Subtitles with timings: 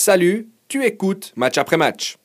[0.00, 2.18] Salut, tu écoutes match après match.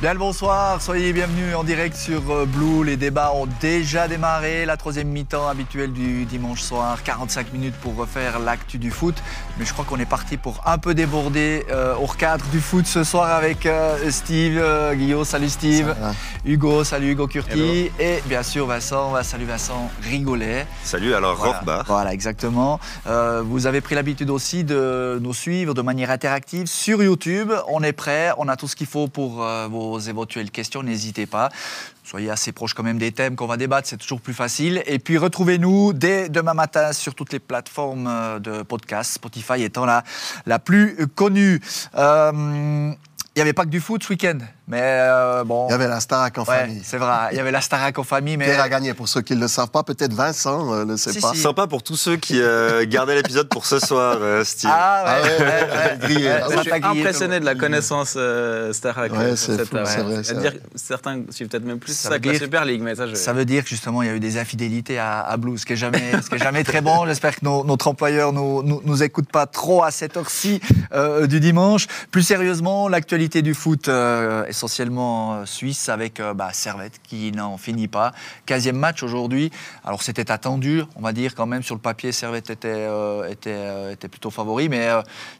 [0.00, 2.86] Bien le bonsoir, soyez bienvenus en direct sur euh, Blue.
[2.86, 4.64] Les débats ont déjà démarré.
[4.64, 9.14] La troisième mi-temps habituelle du dimanche soir, 45 minutes pour refaire l'actu du foot.
[9.58, 12.86] Mais je crois qu'on est parti pour un peu déborder euh, au cadre du foot
[12.86, 15.94] ce soir avec euh, Steve, euh, Guillaume, salut Steve,
[16.46, 20.66] Hugo, salut Hugo Curti et bien sûr Vincent, salut Vincent Rigolet.
[20.82, 22.80] Salut, alors Voilà, voilà, exactement.
[23.06, 27.52] Euh, vous avez pris l'habitude aussi de nous suivre de manière interactive sur YouTube.
[27.68, 31.26] On est prêt, on a tout ce qu'il faut pour euh, vos éventuelles questions, n'hésitez
[31.26, 31.50] pas.
[32.04, 34.82] Soyez assez proches quand même des thèmes qu'on va débattre, c'est toujours plus facile.
[34.86, 39.84] Et puis retrouvez-nous dès demain matin sur toutes les plateformes euh, de podcast, Spotify étant
[39.84, 40.02] la,
[40.46, 41.60] la plus connue.
[41.96, 42.92] Euh,
[43.36, 44.38] Il n'y avait pas que du foot ce week-end,
[44.70, 45.66] mais euh, bon.
[45.68, 46.80] Il y avait la Starac en Ouais, famille.
[46.84, 48.44] c'est vrai, il y avait la Starac en famille, mais.
[48.46, 49.82] Pierre a gagné, pour ceux qui ne le savent pas.
[49.82, 51.32] Peut-être Vincent euh, ne le sait Si, pas.
[51.34, 51.40] si.
[51.40, 54.70] Sympa pour tous ceux qui euh, gardaient l'épisode pour ce soir, euh, Steve.
[54.72, 56.28] Ah ouais, Ah ouais, ouais, ouais, ouais, grillé.
[56.28, 59.12] ouais, ça moi, je suis impressionné de la connaissance euh, Starac.
[59.12, 62.38] Ouais, euh, c'est cette- fou, c'est vrai, certains suivent peut-être même plus Ça que la
[62.38, 63.14] Super League, mais ça, je...
[63.14, 65.66] Ça veut dire que justement, il y a eu des infidélités à, à Blue, ce
[65.66, 67.04] qui est jamais, ce qui est jamais très bon.
[67.06, 70.60] J'espère que nos- notre employeur nous, nous, nous écoute pas trop à cette heure-ci
[70.92, 71.86] euh, du dimanche.
[72.10, 77.56] Plus sérieusement, l'actualité du foot, euh, essentiellement euh, suisse, avec euh, bah, Servette qui n'en
[77.56, 78.12] finit pas.
[78.46, 79.50] 15e match aujourd'hui.
[79.86, 84.08] Alors c'était attendu, on va dire quand même sur le papier, Servette était, euh, était,
[84.08, 84.68] plutôt favori.
[84.68, 84.88] Mais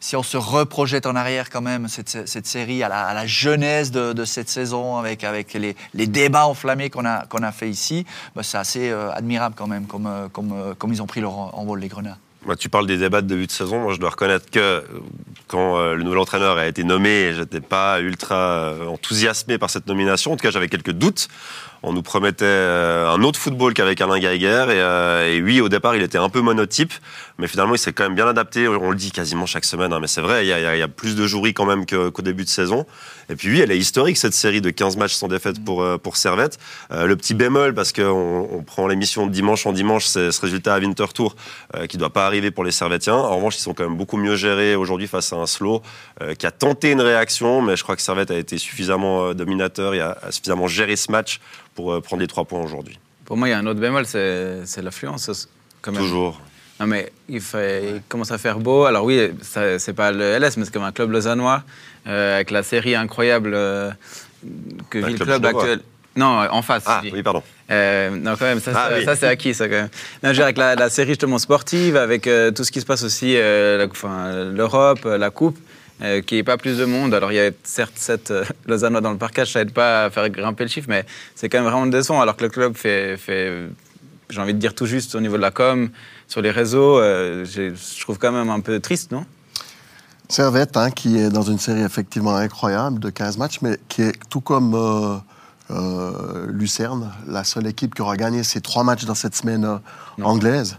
[0.00, 3.90] si on se reprojette en arrière quand même, cette, série à la, à la jeunesse
[3.90, 8.42] de, cette saison, avec, avec les, débats enflammés qu'on a, qu'on a fait ici, bah,
[8.42, 11.88] c'est assez admirable quand même, comme, comme, comme ils ont pris leur en- envol, les
[11.88, 12.16] Grenats.
[12.46, 13.80] Moi, tu parles des débats de début de saison.
[13.80, 14.82] Moi, je dois reconnaître que
[15.46, 19.86] quand euh, le nouvel entraîneur a été nommé, j'étais pas ultra euh, enthousiasmé par cette
[19.86, 20.32] nomination.
[20.32, 21.28] En tout cas, j'avais quelques doutes.
[21.82, 24.66] On nous promettait euh, un autre football qu'avec Alain Geiger.
[24.68, 26.92] Et, euh, et oui, au départ, il était un peu monotype.
[27.38, 28.68] Mais finalement, il s'est quand même bien adapté.
[28.68, 29.92] On le dit quasiment chaque semaine.
[29.94, 32.50] hein, mais c'est vrai, il y, a, plus de joueries quand même qu'au début de
[32.50, 32.84] saison.
[33.30, 35.96] Et puis oui, elle est historique, cette série de 15 matchs sans défaite pour, euh,
[35.96, 36.58] pour Servette.
[36.90, 40.74] Le petit bémol, parce qu'on on prend l'émission de dimanche en dimanche, c'est ce résultat
[40.74, 41.34] à Winterthur
[41.76, 43.14] euh, qui ne doit pas arriver pour les Servettiens.
[43.14, 45.82] En revanche, ils sont quand même beaucoup mieux gérés aujourd'hui face à un slow
[46.38, 50.00] qui a tenté une réaction, mais je crois que Servette a été suffisamment dominateur et
[50.00, 51.40] a suffisamment géré ce match
[51.74, 52.98] pour euh, prendre les trois points aujourd'hui.
[53.24, 55.48] Pour moi, il y a un autre bémol, c'est l'affluence.
[55.82, 56.40] Toujours.
[56.80, 58.84] Non, mais il, fait, il commence à faire beau.
[58.84, 59.30] Alors oui,
[59.78, 61.62] c'est pas le LS, mais c'est comme un club lausannois,
[62.06, 63.90] euh, avec la série incroyable euh,
[64.88, 65.80] que Un vit le club actuel.
[66.16, 66.82] Non, en face.
[66.86, 67.42] Ah, oui, pardon.
[67.70, 69.04] Euh, non, quand même, ça, Ah, ça- oui.
[69.04, 69.88] ça, c'est acquis, ça, quand même.
[70.22, 72.22] Non, je dire, avec la, la série justement sportive, avec
[72.54, 75.58] tout ce qui se passe aussi, la- enfin, l'Europe, la Coupe,
[76.02, 77.14] euh, qui n'est pas plus de monde.
[77.14, 80.10] Alors, il y a certes sept euh, Lausannois dans le parcage, ça aide pas à
[80.10, 82.20] faire grimper le chiffre, mais c'est quand même vraiment décevant.
[82.20, 83.68] Alors que le club fait, fait
[84.30, 85.90] j'ai envie de dire tout juste au niveau de la com,
[86.28, 89.24] sur les réseaux, euh, je trouve quand même un peu triste, non?
[90.28, 94.12] Servette, hein, qui est dans une série effectivement incroyable de 15 matchs, mais qui est
[94.28, 95.16] tout comme euh,
[95.70, 99.80] euh, Lucerne, la seule équipe qui aura gagné ces trois matchs dans cette semaine
[100.22, 100.78] anglaise.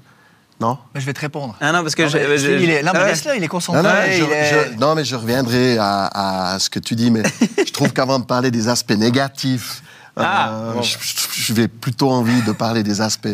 [0.61, 1.55] Non Mais je vais te répondre.
[1.59, 3.81] Ah non, parce que Non, mais il est, non, mais Ah laisse-le, il est concentré.
[3.81, 6.79] non, non, mais je, il est- je- non, mais je reviendrai à, à ce que
[6.79, 7.23] tu dis, mais
[7.67, 9.81] je trouve qu'avant de parler des aspects négatifs,
[10.15, 10.81] Ah, euh, bon.
[10.83, 10.97] je,
[11.33, 13.27] je vais plutôt envie de parler des aspects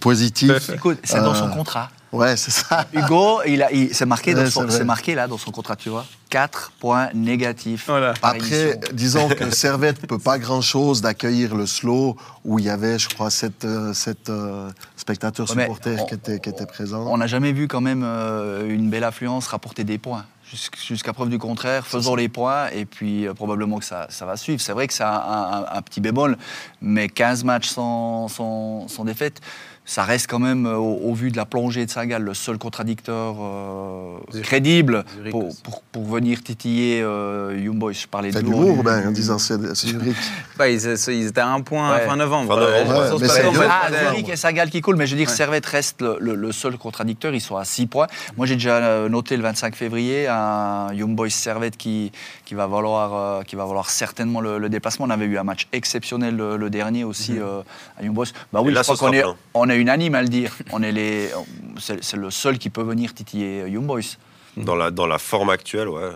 [0.00, 0.70] positifs.
[0.74, 1.90] Écoute, c'est dans son Euh, contrat.
[2.12, 2.86] Ouais, c'est ça.
[2.92, 5.76] Hugo, il a, il, c'est marqué, dans Ouais, son- c'est marqué là dans son contrat,
[5.76, 6.04] tu vois.
[6.28, 7.84] 4 points négatifs.
[7.86, 8.14] Voilà.
[8.14, 8.38] par Après,
[8.70, 8.80] émission.
[8.92, 13.30] disons que Servette peut pas grand-chose d'accueillir le slow où il y avait, je crois,
[13.30, 17.06] sept, euh, sept, euh, spectateurs Ouais, supporters on- qui, étaient, qui étaient présents.
[17.08, 20.24] On n'a jamais vu quand même euh, une belle affluence rapporter des points.
[20.52, 24.26] Jusqu- Jusqu'à preuve du contraire, faisons les points et puis euh, probablement que ça, ça
[24.26, 24.60] va suivre.
[24.60, 26.36] C'est vrai que c'est un, un- un petit bémol,
[26.82, 29.40] mais 15 matchs sans, sans, sans défaite,
[29.86, 32.58] ça reste quand même, euh, au, au vu de la plongée de Saint-Gall, le seul
[32.58, 37.92] contradicteur euh, crédible Zurich pour, pour, pour venir titiller euh, Young Boys.
[37.94, 40.16] Je parlais de l'humour, ben, en disant c'est c'est Zurich.
[40.58, 42.06] Bah, ils, ils étaient à un point Ouais.
[42.06, 42.54] fin novembre.
[42.54, 45.28] Fin novembre, ouais, sauf mais Ah, Zurich et Saint-Gall qui coule, mais je veux dire,
[45.30, 45.34] Ouais.
[45.34, 47.32] Servette reste le, le- le seul contradicteur.
[47.34, 48.06] Ils sont à 6 points.
[48.36, 52.12] Moi, j'ai déjà euh, noté le 25 février un Young Boys Servette qui,
[52.44, 55.06] qui, va valoir, euh, qui va valoir certainement le, le déplacement.
[55.06, 57.62] On avait eu un match exceptionnel le, le dernier aussi euh,
[57.98, 58.26] à Young Boys.
[58.52, 59.24] Bah oui, là, je crois qu'on est,
[59.70, 60.54] est unanime à le dire.
[60.72, 61.30] On est les,
[61.78, 64.16] c'est, le seul qui peut venir titiller Young Boys.
[64.56, 66.10] Dans la, dans la forme actuelle, ouais,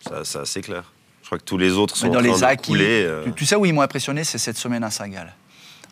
[0.00, 0.84] ça- c'est assez clair.
[1.22, 3.04] Je crois que tous les autres sont Mais dans en train les de acquis, couler.
[3.06, 3.24] euh.
[3.24, 5.32] tu, tu sais où ils m'ont impressionné, c'est cette semaine à Saint-Gall.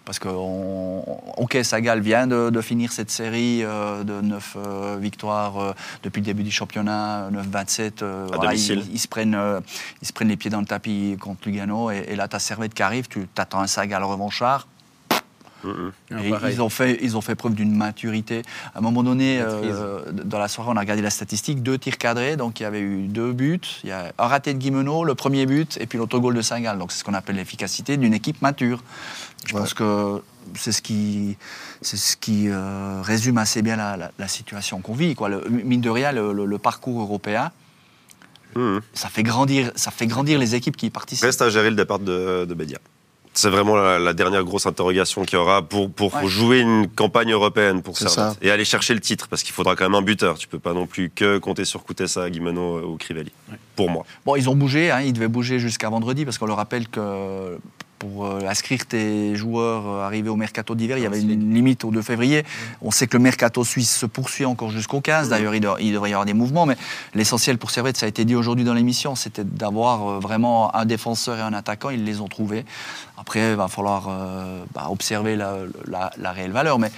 [0.04, 1.04] Parce que, on-
[1.36, 4.56] ok, Sagal vient de, de finir cette série euh, de 9
[4.98, 5.72] victoires euh,
[6.02, 8.02] depuis le début du championnat, 9-27.
[8.02, 8.82] euh, À domicile.
[8.88, 9.60] Ils, ils se prennent, euh,
[10.02, 11.90] ils se prennent les pieds dans le tapis contre Lugano.
[11.92, 14.66] Et, et là, tu as Servette qui arrive, tu t'attends un Sagal revanchard.
[15.64, 18.42] Ah, Et ils, ont fait, ils ont fait preuve d'une maturité.
[18.74, 21.98] À un moment donné, euh, dans la soirée, on a regardé la statistique, deux tirs
[21.98, 23.60] cadrés, donc il y avait eu deux buts.
[23.84, 26.78] Il y a un raté de Guimeno, le premier but, et puis l'autogol de Saint-Gall.
[26.78, 28.82] Donc c'est ce qu'on appelle l'efficacité d'une équipe mature.
[29.46, 29.60] Je Ouais.
[29.60, 30.22] pense que
[30.54, 31.36] c'est ce qui,
[31.80, 35.14] c'est ce qui euh, résume assez bien la, la- la situation qu'on vit.
[35.14, 35.28] Quoi.
[35.28, 37.50] Le, mine de rien, le, le- le parcours européen,
[38.92, 41.24] ça fait, grandir, ça fait grandir les équipes qui y participent.
[41.24, 42.78] Reste à gérer le départ de, de Bédia.
[43.34, 46.26] C'est vraiment la, la dernière grosse interrogation qu'il y aura pour, pour Ouais.
[46.26, 48.34] jouer une campagne européenne pour ça.
[48.42, 50.36] Et aller chercher le titre, parce qu'il faudra quand même un buteur.
[50.36, 53.32] Tu peux pas non plus que compter sur Koutessa, Guimeno ou Crivelli.
[53.74, 54.04] Pour moi.
[54.26, 57.58] Bon, ils ont bougé, hein, ils devaient bouger jusqu'à vendredi parce qu'on leur rappelle que
[58.02, 61.84] pour euh, inscrire tes joueurs euh, arrivés au mercato d'hiver, il y avait une limite
[61.84, 62.44] au 2 février.
[62.80, 65.28] On sait que le mercato suisse se poursuit encore jusqu'au 15.
[65.28, 66.76] D'ailleurs, il, devrait y avoir des mouvements, mais
[67.14, 70.84] l'essentiel pour Servette, ça a été dit aujourd'hui dans l'émission, c'était d'avoir euh, vraiment un
[70.84, 71.90] défenseur et un attaquant.
[71.90, 72.64] Ils les ont trouvés.
[73.18, 74.10] Après, il va falloir
[74.74, 76.80] bah, observer la, la- la réelle valeur.
[76.80, 76.90] Mais,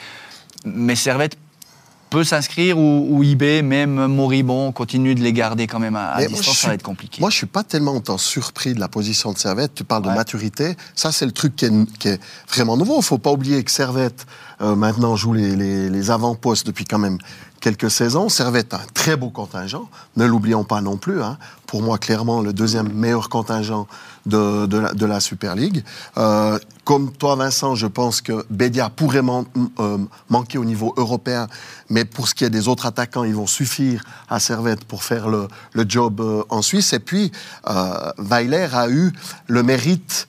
[0.64, 1.36] mais Servette
[2.14, 6.58] peut s'inscrire ou, ou IB, même Moribond, continue de les garder quand même à, distance,
[6.58, 7.20] ça va être compliqué.
[7.20, 9.74] Moi, je suis pas tellement autant surpris de la position de Servette.
[9.74, 10.12] Tu parles Ouais.
[10.12, 10.76] de maturité.
[10.94, 12.96] Ça, c'est le truc qui est, qui est vraiment nouveau.
[12.98, 14.26] Il faut pas oublier que Servette,
[14.60, 17.18] euh, maintenant, joue les, les- les avant-postes depuis quand même
[17.64, 18.28] quelques saisons.
[18.28, 19.88] Servette a un très beau contingent.
[20.16, 21.22] Ne l'oublions pas non plus.
[21.22, 21.38] hein.
[21.66, 23.86] Pour moi, clairement, le deuxième meilleur contingent
[24.26, 25.82] de, de la, Super League.
[26.18, 29.22] Euh, comme toi, Vincent, je pense que Bédia pourrait
[29.78, 31.46] euh, manquer au niveau européen,
[31.88, 35.30] mais pour ce qui est des autres attaquants, ils vont suffire à Servette pour faire
[35.30, 36.92] le, le job euh, en Suisse.
[36.92, 37.32] Et puis,
[38.18, 39.10] Weiler a eu
[39.46, 40.28] le mérite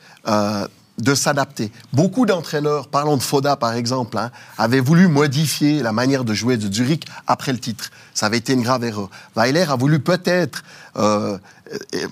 [0.97, 1.71] de s'adapter.
[1.93, 6.57] Beaucoup d'entraîneurs, parlons de Foda par exemple, hein, avaient voulu modifier la manière de jouer
[6.57, 7.91] de Zurich après le titre.
[8.13, 9.09] Ça avait été une grave erreur.
[9.35, 10.63] Weiler a voulu peut-être
[10.97, 11.37] euh,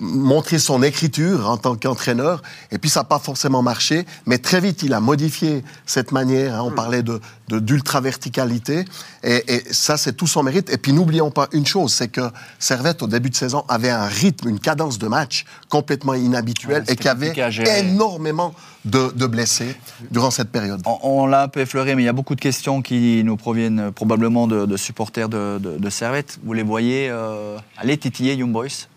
[0.00, 2.42] montrer son écriture en tant qu'entraîneur,
[2.72, 6.56] et puis ça n'a pas forcément marché, mais très vite il a modifié cette manière.
[6.56, 6.62] hein.
[6.64, 8.86] on parlait de de- d'ultra-verticalité,
[9.22, 10.70] et, et ça c'est tout son mérite.
[10.70, 12.22] Et puis n'oublions pas une chose, c'est que
[12.58, 16.92] Servette au début de saison avait un rythme, une cadence de match complètement inhabituelle, Ouais,
[16.92, 17.32] et qui avait
[17.80, 18.54] énormément
[18.86, 19.76] de, de blessés
[20.10, 20.80] durant cette période.
[20.86, 23.36] On, on l'a un peu effleuré, mais il y a beaucoup de questions qui nous
[23.36, 26.38] proviennent probablement de, de supporters de Servette.
[26.44, 28.88] Vous les voyez euh, aller titiller Young Boys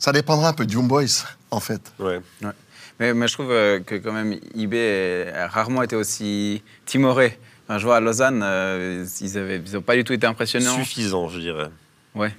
[0.00, 1.80] Ça dépendra un peu de Young Boys, en fait.
[1.98, 2.20] Ouais.
[2.98, 4.74] Mais, mais je trouve euh, que quand même IB
[5.34, 7.38] a rarement été aussi timoré.
[7.68, 10.74] Enfin, je vois à Lausanne, euh, ils n'ont pas du tout été impressionnants.
[10.74, 11.68] Suffisant, je dirais.
[12.14, 12.34] Ouais.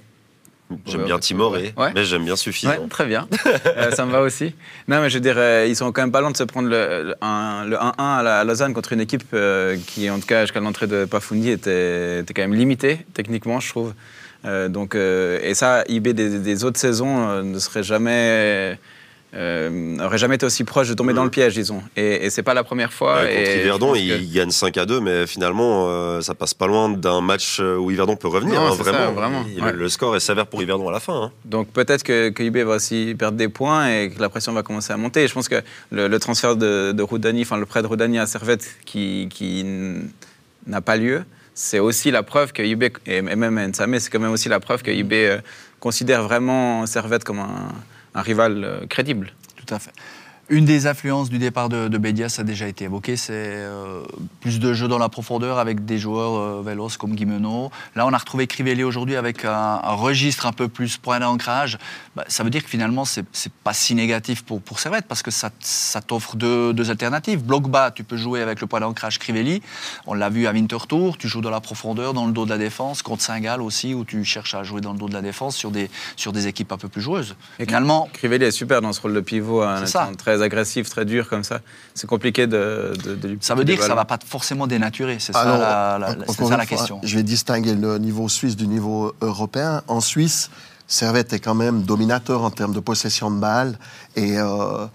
[0.86, 1.18] J'aime bien.
[1.18, 1.92] Timoré, Ouais.
[1.94, 2.70] mais j'aime bien suffisant.
[2.70, 3.28] Ouais, très bien.
[3.76, 4.54] Euh, ça me va aussi.
[4.88, 7.14] Non, mais je dirais, ils sont quand même pas loin de se prendre le, le
[7.24, 10.42] un- le 1-1 à, la- à Lausanne contre une équipe euh, qui, en tout cas,
[10.42, 13.92] jusqu'à l'entrée de Pafundi, était, était quand même limitée, techniquement, je trouve.
[14.44, 18.76] Euh, donc, euh, et ça, IB des, des autres saisons euh, ne serait jamais.
[19.34, 21.82] euh, aurait jamais été aussi proche de tomber dans le piège, disons.
[21.96, 23.22] Et, et c'est pas la première fois.
[23.22, 26.34] Ouais, et contre je Yverdon, il, que- gagne 5 à 2, mais finalement, euh, ça
[26.34, 28.60] passe pas loin d'un match où Yverdon peut revenir.
[28.60, 29.12] Non, hein, ça, vraiment.
[29.12, 29.72] vraiment, Il- ouais.
[29.72, 31.14] Le score est sévère pour Yverdon à la fin.
[31.14, 31.32] hein.
[31.46, 34.62] Donc peut-être que, que IB va aussi perdre des points et que la pression va
[34.62, 35.26] commencer à monter.
[35.28, 35.62] Je pense que
[35.92, 39.28] le, le transfert de, de Roudani, enfin le prêt de Roudani à Servette qui,
[40.66, 44.32] n'a pas lieu, c'est aussi la preuve que IB, et même Nsame, c'est quand même
[44.32, 45.38] aussi la preuve que IB euh,
[45.80, 47.68] considère vraiment Servette comme un,
[48.14, 49.32] un rival euh, crédible.
[49.56, 49.92] Tout à fait.
[50.48, 54.02] Une des influences du départ de, de Bédia, ça a déjà été évoqué, c'est euh,
[54.40, 57.70] plus de jeu dans la profondeur avec des joueurs euh, véloces comme Guimeno.
[57.94, 61.78] Là, on a retrouvé Crivelli aujourd'hui avec un, un registre un peu plus point d'ancrage.
[62.16, 63.24] Bah, ça veut dire que finalement, c'est
[63.64, 67.42] pas si négatif pour, pour Servette parce que ça, ça t'offre deux, deux alternatives.
[67.42, 69.62] Bloc bas, tu peux jouer avec le point d'ancrage Crivelli.
[70.06, 72.58] On l'a vu à Winterthur, tu joues dans la profondeur, dans le dos de la
[72.58, 73.02] défense.
[73.02, 75.70] Contre Saint-Gall aussi, où tu cherches à jouer dans le dos de la défense sur
[75.70, 77.36] des, sur des équipes un peu plus joueuses.
[77.60, 80.10] Et finalement, Crivelli est super dans ce rôle de pivot, en C'est ça.
[80.36, 81.60] Très agressif, très dur comme ça.
[81.94, 84.66] C'est compliqué de, de, de lui Ça veut dire que ça des va pas forcément
[84.66, 87.00] dénaturer, c'est ça, Alors, la, la- en- c'est encore ça la fois, question.
[87.02, 89.82] Je vais distinguer le niveau suisse du niveau européen.
[89.88, 90.50] En Suisse,
[90.88, 93.78] Servette est quand même dominateur en termes de possession de balles.
[94.16, 94.86] Et euh,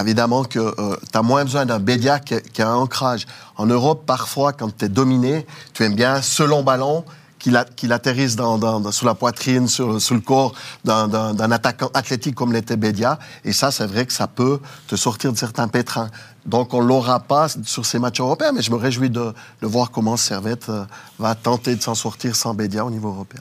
[0.00, 0.74] évidemment que
[1.10, 3.26] tu as moins besoin d'un Bédia qui, qui a un ancrage.
[3.56, 7.04] En Europe, parfois, quand tu es dominé, tu aimes bien ce long ballon
[7.42, 12.34] qu'il qu'il atterrisse dans, dans- sous la poitrine, sur, sous le corps d'un- attaquant athlétique
[12.36, 13.18] comme l'était Bédia.
[13.44, 16.08] Et ça, c'est vrai que ça peut te sortir de certains pétrins.
[16.46, 19.90] Donc, on l'aura pas sur ces matchs européens, mais je me réjouis de, de voir
[19.90, 20.84] comment Servette euh,
[21.18, 23.40] va tenter de s'en sortir sans Bédia au niveau européen.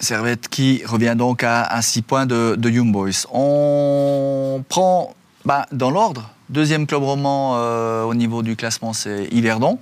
[0.00, 3.26] Servette qui revient donc à, 6 points de, de Young Boys.
[3.32, 5.14] On prend
[5.48, 6.28] bah, dans l'ordre.
[6.50, 9.78] Deuxième club roman euh, au niveau du classement, c'est Yverdon.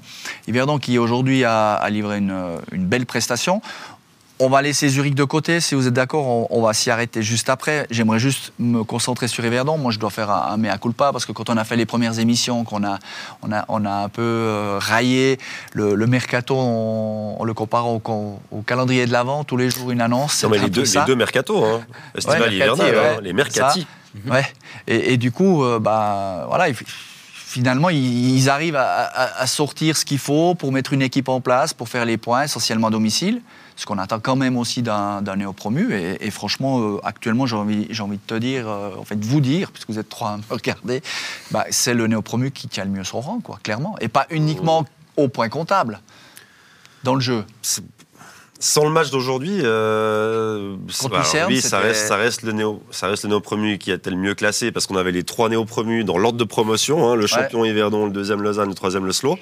[0.46, 2.36] Yverdon qui aujourd'hui a, a livré une,
[2.70, 3.60] une belle prestation.
[4.38, 7.22] On va laisser Zurich de côté, si vous êtes d'accord, on, on va s'y arrêter
[7.22, 7.86] juste après.
[7.90, 9.76] J'aimerais juste me concentrer sur Yverdon.
[9.78, 11.86] Moi, je dois faire un, un mea culpa, parce que quand on a fait les
[11.86, 12.98] premières émissions, qu'on a,
[13.42, 15.38] on a, on a un peu euh, raillé
[15.72, 18.00] le, le mercato, on, on le compare au,
[18.52, 20.44] au calendrier de l'Avent, tous les jours une annonce.
[20.44, 21.00] Non, mais les deux, ça.
[21.00, 21.80] les deux mercato, hein.
[22.14, 23.16] Estival Ouais, et ouais.
[23.16, 23.86] hein, les mercati.
[24.26, 24.46] Ouais.
[24.86, 26.76] Et, et du coup, euh, bah, voilà, il-
[27.34, 31.28] finalement, ils, ils arrivent à, à- à sortir ce qu'il faut pour mettre une équipe
[31.28, 33.40] en place, pour faire les points, essentiellement à domicile.
[33.78, 35.92] Ce qu'on attend quand même aussi d'un néo-promu.
[35.92, 39.16] Et, et franchement, euh, actuellement, j'ai envie, j'ai envie de te dire, euh, en fait,
[39.16, 41.02] de vous dire, puisque vous êtes trois à me regarder,
[41.50, 43.94] bah, c'est le néo-promu qui tient le mieux son rang, quoi, clairement.
[44.00, 44.86] Et pas uniquement
[45.18, 46.00] au point comptable,
[47.04, 47.44] dans le jeu.
[48.58, 50.76] Sans le match d'aujourd'hui, euh,
[51.10, 54.08] bah, oui, ça reste, ça reste le néo, ça reste le néo promu qui était
[54.08, 57.16] le mieux classé parce qu'on avait les trois néo promus dans l'ordre de promotion, hein,
[57.16, 59.38] le champion Yverdon, le deuxième Lausanne, le troisième le Slow.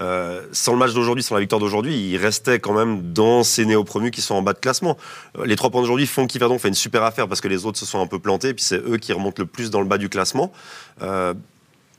[0.00, 3.64] Euh, sans le match d'aujourd'hui, sans la victoire d'aujourd'hui, il restait quand même dans ces
[3.64, 4.98] néo promus qui sont en bas de classement.
[5.38, 7.78] Euh, Les trois points d'aujourd'hui font qu'Yverdon fait une super affaire parce que les autres
[7.78, 9.98] se sont un peu plantés, puis c'est eux qui remontent le plus dans le bas
[9.98, 10.52] du classement.
[11.00, 11.32] Euh,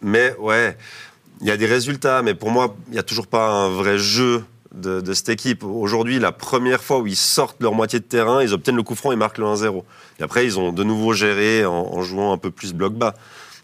[0.01, 0.77] mais ouais,
[1.41, 3.97] il y a des résultats, mais pour moi, il n'y a toujours pas un vrai
[3.97, 4.43] jeu
[4.79, 5.63] de, de cette équipe.
[5.63, 8.95] Aujourd'hui, la première fois où ils sortent leur moitié de terrain, ils obtiennent le coup
[8.95, 9.83] franc et marquent le 1-0.
[10.19, 13.13] Et après, ils ont de nouveau géré en, en jouant un peu plus bloc bas.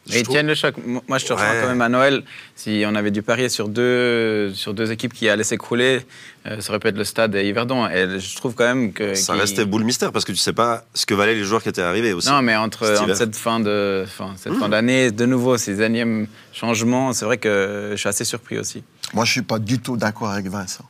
[0.08, 0.76] Je Et ils trouve- tiennent le choc.
[0.86, 2.22] Mo- Moi, je te rejoins quand même à Noël.
[2.56, 6.02] Si on avait dû parier sur deux, sur deux équipes qui allaient s'écrouler,
[6.46, 7.88] euh, ça aurait pu être le stade et Yverdon.
[7.90, 9.16] Et je trouve quand même que.
[9.16, 11.64] Ça qu'ils- restait boule mystère parce que tu sais pas ce que valaient les joueurs
[11.64, 12.30] qui étaient arrivés aussi.
[12.30, 14.60] Non, mais entre, cette fin de fin, cette Mmh.
[14.60, 18.84] fin d'année, de nouveau ces énièmes changements, c'est vrai que je suis assez surpris aussi.
[19.16, 20.86] Moi, je suis pas du tout d'accord avec Vincent.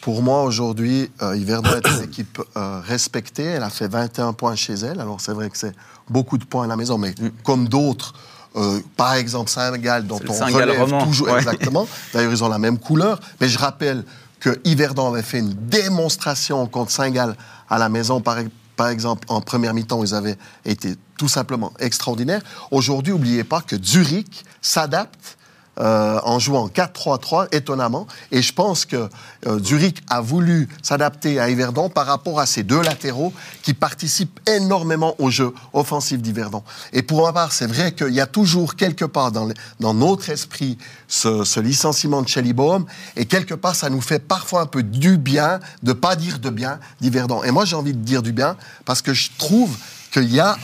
[0.00, 3.44] Pour moi, aujourd'hui, euh, Yverdon est une équipe euh, respectée.
[3.44, 5.00] Elle a fait 21 points chez elle.
[5.00, 5.74] Alors, c'est vrai que c'est
[6.08, 8.14] beaucoup de points à la maison, mais comme d'autres,
[8.56, 11.38] euh, par exemple Saint-Gall, dont on relève roman, toujours ouais.
[11.38, 11.88] exactement.
[12.12, 13.20] D'ailleurs, ils ont la même couleur.
[13.40, 14.04] Mais je rappelle
[14.40, 17.36] que Yverdon avait fait une démonstration contre Saint-Gall
[17.68, 18.36] à la maison, par,
[18.76, 22.42] par exemple, en première mi-temps, où ils avaient été tout simplement extraordinaires.
[22.70, 25.38] Aujourd'hui, n'oubliez pas que Zurich s'adapte
[25.80, 28.06] euh, en jouant 4-3-3, étonnamment.
[28.30, 29.08] Et je pense que
[29.46, 34.38] euh, Zurich a voulu s'adapter à Yverdon par rapport à ces deux latéraux qui participent
[34.48, 36.62] énormément au jeu offensif d'Yverdon.
[36.92, 39.48] Et pour ma part, c'est vrai qu'il y a toujours quelque part dans,
[39.80, 40.78] dans notre esprit
[41.08, 42.86] ce, ce licenciement de Shelly Bohm.
[43.16, 46.50] Et quelque part, ça nous fait parfois un peu du bien de pas dire de
[46.50, 47.42] bien d'Yverdon.
[47.42, 49.76] Et moi, j'ai envie de dire du bien parce que je trouve
[50.14, 50.56] qu'il y a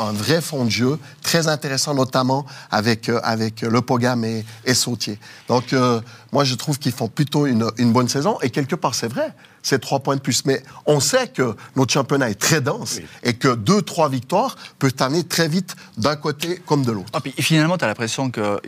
[0.00, 4.74] un, vrai fond de jeu très intéressant, notamment avec, euh, avec Le Pogam et, et
[4.74, 5.18] Sautier.
[5.46, 6.00] Donc, euh,
[6.32, 8.38] moi, je trouve qu'ils font plutôt une, une bonne saison.
[8.40, 9.34] Et quelque part, c'est vrai,
[9.64, 10.44] c'est trois points de plus.
[10.44, 14.92] Mais on sait que notre championnat est très dense et que deux, trois victoires peuvent
[15.00, 17.08] amener très vite d'un côté comme de l'autre.
[17.12, 18.58] Ah, puis finalement, tu as l'impression qu'ils pas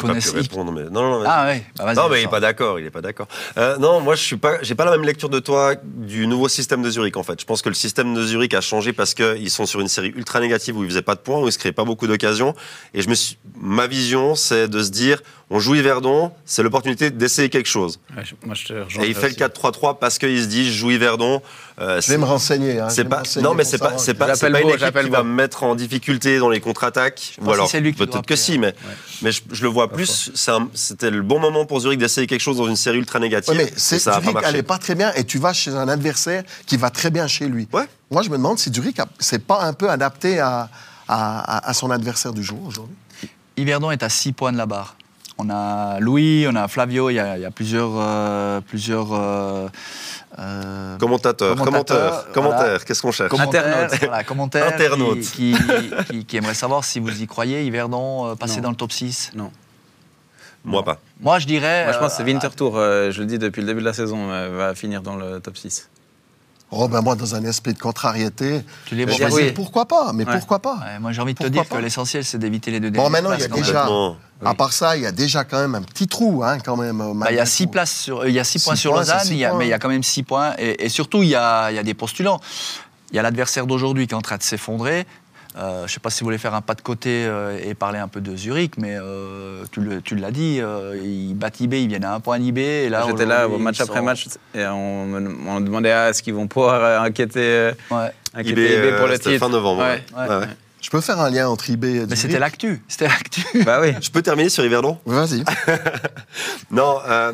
[0.00, 0.32] connaissent.
[0.34, 1.96] ils- répondre, mais non, non, mais- Ah ouais, bah vas-y.
[1.96, 2.30] Non, mais il est Vincent.
[2.32, 2.78] pas d'accord.
[2.80, 3.28] Il est pas d'accord.
[3.56, 4.58] Euh, non, moi, je suis pas.
[4.62, 7.16] J'ai pas la même lecture de toi du nouveau système de Zurich.
[7.16, 9.64] En fait, je pense que le système de Zurich a changé parce que ils sont
[9.66, 11.72] sur une série ultra négative où ils faisaient pas de points, où ils se créaient
[11.72, 12.54] pas beaucoup d'occasions.
[12.92, 13.38] Et je me suis.
[13.56, 18.00] Ma vision, c'est de se dire, on joue Yverdon, c'est l'opportunité d'essayer quelque chose.
[18.16, 19.36] Ouais, moi, je te rejoins Et il fait le aussi.
[19.36, 21.42] 4-3-3 parce qu'il se dit, je joue Yverdon.
[21.80, 22.80] euh, Je vais me renseigner.
[22.80, 25.22] hein, c'est pas, renseigner non, mais c'est pas, c'est pas, pas une équipe qui va
[25.22, 27.36] me mettre en difficulté dans les contre-attaques.
[27.42, 28.74] Ou alors, c'est lui qui doit peut-être que si, mais, Ouais.
[29.22, 30.30] mais je, je le vois Pas plus.
[30.34, 33.18] c'est un- C'était le bon moment pour Zurich d'essayer quelque chose dans une série ultra
[33.18, 33.50] négative.
[33.54, 34.48] Ouais, mais c'est, ça Zurich marché.
[34.48, 37.46] allait pas très bien et tu vas chez un adversaire qui va très bien chez
[37.46, 37.68] lui.
[37.72, 37.84] Ouais.
[38.10, 40.70] Moi, je me demande si Zurich a- s'est pas un peu adapté à,
[41.06, 42.96] à- à- à son adversaire du jour aujourd'hui.
[43.56, 44.96] Yverdon est à 6 points de la barre.
[45.38, 47.90] On a Louis, on a Flavio, il y a, il y a plusieurs.
[47.96, 49.68] euh, plusieurs euh,
[50.38, 52.78] euh, Commentateur, Commentateur, commentaire, commentaire, voilà.
[52.80, 53.98] qu'est-ce qu'on cherche commentaires, Internautes.
[54.00, 55.20] voilà, commentaires Internautes.
[55.20, 58.62] Qui, qui, qui- qui aimeraient savoir si vous y croyez, Yverdon euh, passer Non.
[58.64, 59.32] dans le top 6.
[59.34, 59.50] Non.
[60.64, 60.98] Moi pas.
[61.20, 61.84] Moi, je dirais.
[61.84, 62.22] Moi, je pense que
[62.76, 65.38] euh, je le dis depuis le début de la saison, euh, va finir dans le
[65.40, 65.90] top 6.
[66.70, 69.52] Oh, ben moi, dans un esprit de contrariété, Tu les je oui.
[69.52, 70.32] pourquoi pas, mais Ouais.
[70.38, 70.74] pourquoi pas?
[70.76, 71.76] Ouais, moi, j'ai envie de te dire pas?
[71.76, 73.88] que l'essentiel, c'est d'éviter les deux Bon, dernières maintenant, il y a déjà-.
[74.44, 77.00] À part ça, il y a déjà quand même un petit trou, hein, quand même.
[77.00, 77.70] euh, Bah, il y a 6 tout.
[77.70, 79.50] places sur, euh, il y a six Six points sur Lausanne, six il y a-
[79.50, 79.58] points.
[79.58, 80.54] mais il y a quand même 6 points.
[80.58, 82.40] Et, et surtout, il y a, il y a des postulants.
[83.10, 85.06] Il y a l'adversaire d'aujourd'hui qui est en train de s'effondrer.
[85.56, 87.74] Euh, je ne sais pas si vous voulez faire un pas de côté euh, et
[87.74, 91.60] parler un peu de Zurich, mais euh, tu le- tu l'as dit, euh, ils battent
[91.60, 94.66] IB, ils viennent à un point là, J'étais là au match après sont- match et
[94.66, 98.10] on me, on demandait ah, est-ce qu'ils vont pouvoir euh, inquiéter, Ouais.
[98.34, 99.46] inquiéter pour le c'était titre.
[99.46, 100.02] fin novembre, Ouais.
[100.16, 100.28] ouais.
[100.28, 100.36] Ouais.
[100.40, 100.46] Ouais.
[100.82, 102.82] Je peux faire un lien entre eBay et Mais Zurich c'était l'actu.
[102.88, 103.42] C'était l'actu.
[103.64, 103.94] Bah oui.
[104.02, 104.98] Je peux terminer sur Yverdon?
[105.06, 105.42] Vas-y.
[106.70, 107.32] Non, euh,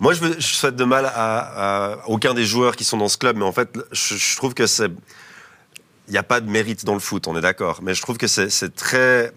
[0.00, 3.08] moi je, veux, je souhaite de mal à, à aucun des joueurs qui sont dans
[3.08, 4.90] ce club, mais en fait, je, je trouve que c'est.
[6.08, 7.80] Il n'y a pas de mérite dans le foot, on est d'accord.
[7.82, 9.32] Mais je trouve que c'est très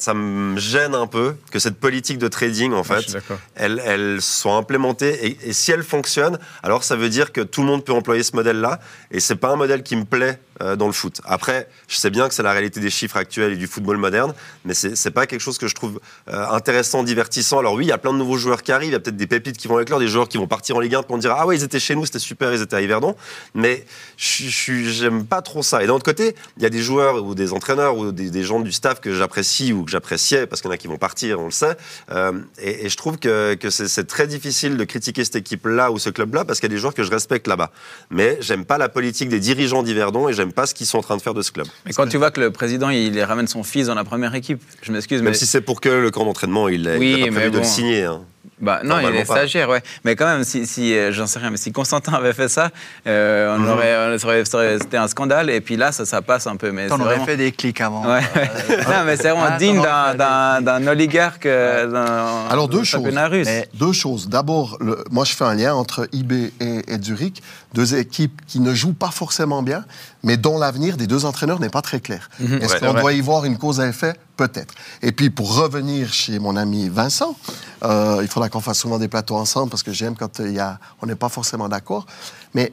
[0.00, 3.18] ça me gêne un peu que cette politique de trading, en Ah, fait,
[3.56, 5.26] elle, elle soit implémentée.
[5.26, 8.22] Et, et si elle fonctionne, alors ça veut dire que tout le monde peut employer
[8.22, 8.78] ce modèle-là.
[9.10, 11.20] Et c'est pas un modèle qui me plaît dans le foot.
[11.24, 14.34] Après, je sais bien que c'est la réalité des chiffres actuels et du football moderne,
[14.64, 17.58] mais c'est pas quelque chose que je trouve euh, intéressant, divertissant.
[17.58, 19.16] Alors oui, il y a plein de nouveaux joueurs qui arrivent, il y a peut-être
[19.16, 21.34] des pépites qui vont éclore, des joueurs qui vont partir en Ligue 1 pour dire
[21.36, 23.14] ah ouais ils étaient chez nous, c'était super, ils étaient à Yverdon.
[23.54, 23.84] Mais
[24.16, 25.82] j'aime pas trop ça.
[25.82, 28.60] Et d'un autre côté, il y a des joueurs ou des entraîneurs ou des, gens
[28.60, 31.40] du staff que j'apprécie ou que j'appréciais parce qu'il y en a qui vont partir,
[31.40, 31.76] on le sait.
[32.10, 36.44] Euh, et, je trouve que, c'est très difficile de critiquer cette équipe-là ou ce club-là
[36.44, 37.70] parce qu'il y a des joueurs que je respecte là-bas.
[38.10, 41.02] Mais j'aime pas la politique des dirigeants d'Yverdon et j'aime pas ce qu'ils sont en
[41.02, 41.66] train de faire de ce club.
[41.86, 44.62] Mais quand tu vois que le président, il ramène son fils dans la première équipe,
[44.82, 45.36] je m'excuse, Même mais.
[45.38, 48.04] si c'est pour que le camp d'entraînement, il n'a Oui, pas prévu de le signer.
[48.04, 48.22] hein.
[48.60, 49.34] Bah, non, il est pas.
[49.34, 49.82] stagiaire, ouais.
[50.04, 52.70] Mais quand même, si, si euh, j'en sais rien, mais si Constantin avait fait ça,
[53.06, 53.68] euh, on Mhm.
[53.70, 55.50] aurait, on aurait- ça aurait- c'était un scandale.
[55.50, 56.70] Et puis là, ça, ça passe un peu.
[56.72, 58.04] Mais aurais vraiment- fait des clics avant.
[58.04, 58.20] Ouais.
[58.36, 62.84] Euh, non, mais c'est vraiment Ah, digne d'un- d'un oligarque, euh, d'un Alors, deux d'un
[62.84, 63.02] choses.
[63.46, 64.28] Mais- Deux choses.
[64.28, 67.42] D'abord, le- moi, je fais un lien entre IB et, et Zurich,
[67.74, 69.84] deux équipes qui ne jouent pas forcément bien,
[70.22, 72.28] mais dont l'avenir des deux entraîneurs n'est pas très clair.
[72.40, 74.14] Est-ce Ouais, c'est qu'on doit y voir une cause à effet?
[74.36, 74.74] Peut-être.
[75.02, 77.36] Et puis, pour revenir chez mon ami Vincent,
[77.84, 80.60] euh, il faudra qu'on fasse souvent des plateaux ensemble parce que j'aime quand il y
[80.60, 82.06] a, on n'est pas forcément d'accord.
[82.54, 82.72] Mais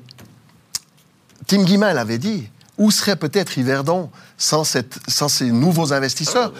[1.48, 2.50] Tim Guimin l'avait dit.
[2.78, 6.52] Où serait peut-être Yverdon sans, cette, sans ces nouveaux investisseurs?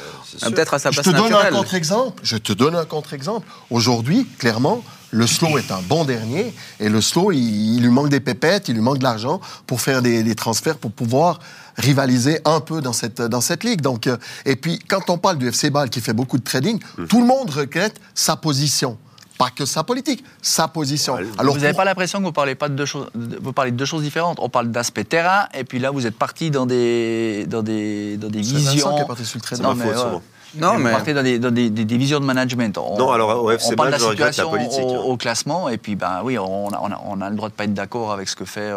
[0.42, 2.22] Ah, Peut-être à sa je place te donne un contre-exemple.
[2.24, 3.46] Je te donne un contre-exemple.
[3.70, 4.82] Aujourd'hui, clairement,
[5.12, 8.70] le slow est un bon dernier et le slow, il, il lui manque des pépettes,
[8.70, 11.40] il lui manque de l'argent pour faire des, des transferts, pour pouvoir
[11.78, 13.82] rivaliser un peu dans cette, dans cette ligue.
[13.82, 16.80] Donc, euh, et puis, quand on parle du FC Bâle qui fait beaucoup de trading,
[17.10, 18.98] tout le monde regrette sa position.
[19.38, 21.16] Pas que sa politique, sa position.
[21.38, 23.72] Alors, vous n'avez pour- pas l'impression que vous parlez pas de deux choses, vous parlez
[23.72, 24.38] de deux choses différentes.
[24.40, 28.30] On parle d'aspect terrain, et puis là, vous êtes parti dans des, dans des, dans
[28.30, 28.96] des C'est Vincent visions.
[28.96, 29.64] qui est parti sur le trading.
[29.66, 30.20] Non, C'est ma mais, faute, ouais.
[30.58, 32.78] Non, Vous mais- partez dans des, dans des- des- des visions de management.
[32.78, 34.86] On, Non, alors, au FC on parle de Bâle, je la regrette la situation politique,
[34.86, 35.04] au, hein.
[35.06, 37.54] au classement, et puis ben oui, on a, on a- on a le droit de
[37.54, 38.72] pas être d'accord avec ce que fait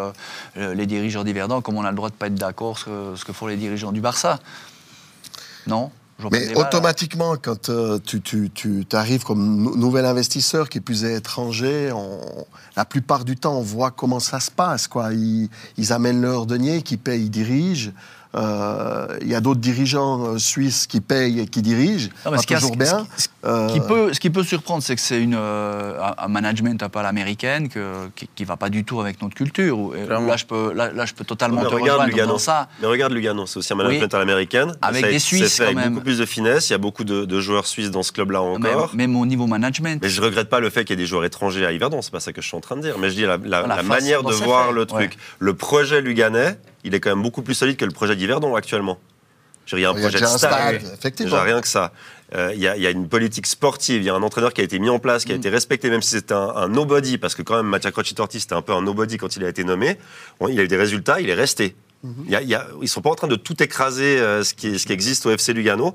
[0.57, 3.15] euh, les dirigeants d'Yverdon, comme on a le droit de pas être d'accord ce, que-
[3.15, 4.39] ce que font les dirigeants du Barça.
[5.67, 5.91] Non?
[6.31, 11.13] Mais automatiquement, quand euh, tu, tu, tu arrives comme nou- nouvel investisseur qui plus est
[11.15, 12.45] étranger, on-
[12.75, 14.89] la plupart du temps, on voit comment ça se passe.
[14.89, 15.13] Quoi.
[15.13, 17.91] Ils, ils amènent leur denier, qui payent, ils dirigent.
[18.35, 22.09] Euh, Il y a d'autres dirigeants euh, suisses qui payent et qui dirigent.
[22.25, 23.07] Non, pas ce qui a- toujours ce- bien.
[23.17, 26.81] ce- Euh, qui peut, ce qui peut surprendre, c'est que c'est une, euh, un management
[26.83, 29.77] un peu à l'américaine que- qui ne va pas du tout avec notre culture.
[29.79, 30.27] Où- et Clairement.
[30.27, 32.33] Là, je peux, là, là, je peux totalement Mais te regarde rejoindre Lugano.
[32.33, 32.67] dans ça.
[32.81, 34.15] Mais regarde Lugano, c'est aussi un management Oui.
[34.15, 34.73] à l'américaine.
[34.81, 35.93] Avec Ça des c'est Suisses, fait avec quand même.
[35.93, 36.69] beaucoup plus de finesse.
[36.69, 38.93] Il y a beaucoup de, de joueurs suisses dans ce club-là Mais- encore.
[38.95, 39.99] Même au niveau management.
[40.03, 42.11] Mais je regrette pas le fait qu'il y ait des joueurs étrangers à Yverdon, c'est
[42.11, 42.97] pas ça que je suis en train de dire.
[42.99, 44.73] Mais je dis la, la- La la façon manière de voir fait.
[44.73, 45.17] le truc.
[45.39, 48.99] Le projet luganais, il est quand même beaucoup plus solide que le projet d'Yverdon actuellement.
[49.65, 50.37] Je veux dire, Il y a un Il y a projet de un
[50.81, 50.97] stade.
[51.25, 51.93] Déjà rien que ça.
[52.35, 54.53] Euh, Il y, a- il y a une politique sportive, il y a un entraîneur
[54.53, 56.67] qui a été mis en place, qui a été respecté, même si c'était un, un
[56.67, 59.49] nobody, parce que quand même Mattia Crocitorti c'était un peu un nobody quand il a
[59.49, 59.97] été nommé.
[60.39, 61.75] Bon, il a eu des résultats, il est resté.
[62.25, 64.43] Il y a- il y a- ils sont pas en train de tout écraser euh,
[64.43, 65.93] ce, qui, ce qui existe au FC Lugano.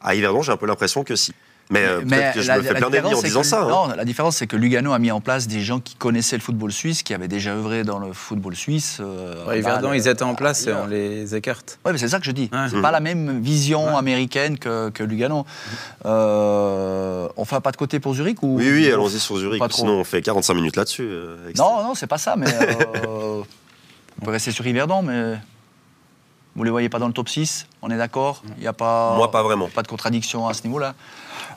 [0.00, 1.32] À Yverdon, j'ai un peu l'impression que si.
[1.68, 3.62] Mais, euh, peut-être que je me fais plein d'amis en disant que- ça.
[3.62, 3.68] hein.
[3.68, 6.42] Non, la différence, c'est que Lugano a mis en place des gens qui connaissaient le
[6.42, 8.98] football suisse, qui avaient déjà œuvré dans le football suisse.
[9.00, 11.78] euh, Ouais, Bâle, ils étaient en place et on les écarte.
[11.84, 12.48] Oui, mais c'est ça que je dis.
[12.52, 12.66] Ouais.
[12.70, 15.44] C'est pas la même vision américaine que, que Lugano.
[16.04, 19.62] Euh, on fait un pas de côté pour Zurich ou Oui, oui, allons-y sur Zurich.
[19.70, 21.02] Sinon, on fait 45 minutes là-dessus.
[21.08, 23.42] euh, Non, non, c'est pas ça, mais euh,
[24.22, 25.34] on peut rester sur Yverdon, mais
[26.56, 29.14] vous les voyez pas dans le top 6, on est d'accord Il y a pas
[29.14, 29.68] Moi, pas vraiment.
[29.68, 30.94] pas de contradiction à ce niveau-là.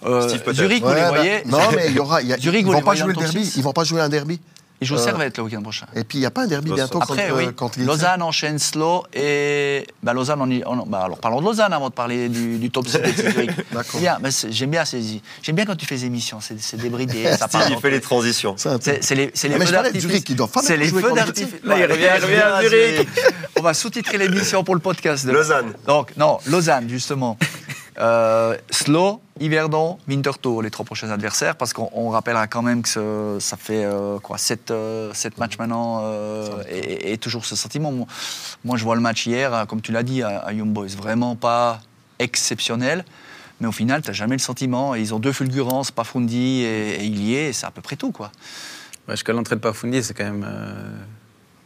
[0.06, 0.58] Euh, Steve, peut-être.
[0.58, 2.22] Zurich, vous Ouais, les bah, voyez Non, mais il y aura.
[2.22, 3.54] Y a, Zurich, ils vous vont pas jouer le derby.
[3.56, 4.40] Ils vont pas jouer un derby.
[4.82, 5.86] Ils jouent Euh, Servette le week-end prochain.
[5.96, 7.54] Et puis il n'y a pas un derby bientôt Après, contre, oui.
[7.54, 7.88] contre Lille.
[7.88, 11.89] Lausanne enchaîne slow et bah, Lausanne, on y- on- bah, alors parlons de Lausanne avant
[11.89, 13.52] de parler du, du top 6 de Zurich.
[13.74, 14.00] D'accord.
[14.00, 17.48] Bien, mais j'aime bien ces, j'aime bien quand tu fais des émissions, c'est, débridé, ça
[17.50, 18.56] parle il fait les transitions.
[18.58, 20.24] C'est les, c'est les Ah, mais feux d'artifice.
[20.63, 21.56] C'est les feux d'artifice.
[21.65, 22.10] Il revient,
[22.63, 23.08] il Zurich.
[23.58, 25.26] On va sous-titrer l'émission pour le podcast.
[25.26, 25.74] de- Lausanne.
[25.86, 27.38] Donc, non, Lausanne, justement.
[28.00, 32.88] Euh, Slow, Yverdon, Winterthur, les trois prochains adversaires, parce qu'on on rappellera quand même que
[32.90, 36.04] ce- ça fait euh, quoi, sept, euh, sept matchs maintenant,
[36.70, 37.92] et, et toujours ce sentiment.
[38.64, 40.88] Moi, je vois le match hier, euh, comme tu l'as dit, à, à Young Boys,
[40.98, 41.82] vraiment pas
[42.20, 43.04] exceptionnel.
[43.62, 44.96] Mais au final, tu n'as jamais le sentiment.
[44.96, 48.12] Et ils ont deux fulgurances, Pafundi et, et Ilié, et c'est à peu près tout.
[48.14, 48.32] quoi.
[49.10, 50.48] Ouais, Jusqu'à l'entrée de Pafundi, c'est quand même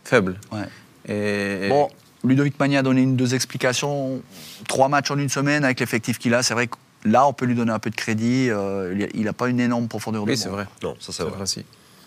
[0.03, 0.39] faible.
[0.51, 0.63] Ouais.
[1.07, 1.89] Et, et- Bon,
[2.23, 4.21] Ludovic Magny a donné une, deux explications.
[4.67, 6.43] Trois matchs en une semaine avec l'effectif qu'il a.
[6.43, 8.49] C'est vrai que là, on peut lui donner un peu de crédit.
[8.49, 10.65] Euh, il n'a pas une énorme profondeur de oui, c'est vrai.
[10.81, 11.31] Non, ça c'est vrai.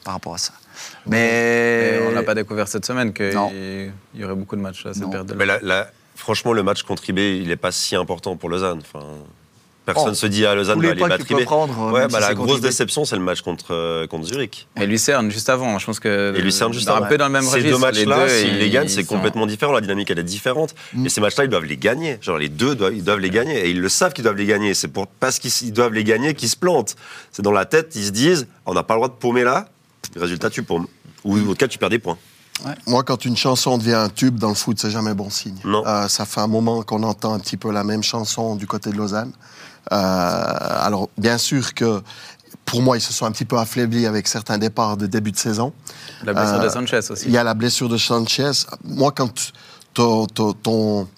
[0.05, 0.53] par rapport à ça.
[1.07, 5.09] Mais on l'a pas découvert cette semaine qu'il y aurait beaucoup de matchs à cette
[5.09, 5.47] période Mais
[6.15, 8.81] franchement, le match contre IB, il n'est pas si important pour Lausanne.
[8.81, 9.05] Enfin,
[9.87, 11.47] Personne Oh, se dit à Lausanne va les aller points battre qu'il peut Ribe.
[11.47, 14.67] prendre, Ouais, même bah, si la grosse déception, c'est le match contre, euh, contre Zurich.
[14.81, 15.79] Et Lucerne, juste avant.
[15.79, 16.35] Je pense que.
[16.37, 17.07] Et Lucerne juste un avant.
[17.07, 17.73] peu dans le même Ces registre.
[17.73, 19.73] deux matchs-là, s'ils les gagnent, c'est sont- complètement différent.
[19.73, 20.75] La dynamique, elle est différente.
[20.93, 21.07] Mm.
[21.07, 22.19] Et ces matchs-là, ils doivent les gagner.
[22.21, 23.65] Genre, les deux, doivent, ils doivent les gagner.
[23.67, 24.75] Et ils le savent qu'ils doivent les gagner.
[24.75, 26.97] C'est pour, parce qu'ils ils doivent les gagner qu'ils se plantent.
[27.31, 29.69] C'est dans la tête, ils se disent, on n'a pas le droit de paumer là.
[30.17, 30.89] Résultat, tu paumes.
[31.25, 32.19] Ou au cas, tu perds des points.
[32.87, 35.57] Moi, quand une chanson devient un tube dans le foot, c'est jamais bon signe.
[35.65, 35.85] Non.
[35.87, 38.91] Euh, ça fait un moment qu'on entend un petit peu la même chanson du côté
[38.91, 39.31] de Lausanne.
[39.93, 42.03] Euh, alors, bien sûr que
[42.65, 45.37] pour moi, ils se sont un petit peu affaiblis avec certains départs de début de
[45.39, 45.73] saison.
[46.25, 47.25] La blessure de Euh, Sanchez aussi.
[47.27, 48.51] Il y a la blessure de Sanchez.
[48.85, 49.53] Moi, quand
[49.95, 51.09] ton, ton, ton,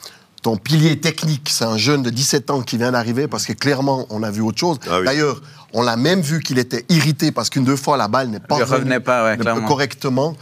[0.43, 4.07] ton pilier technique, c'est un jeune de 17 ans qui vient d'arriver, parce que clairement,
[4.11, 4.79] on a vu autre chose.
[4.91, 5.07] Ah oui.
[5.07, 5.41] D'ailleurs,
[5.73, 8.57] on l'a même vu qu'il était irrité parce qu'une deux fois, la balle n'est pas
[8.57, 10.35] revenue revenait pas, ouais, correctement.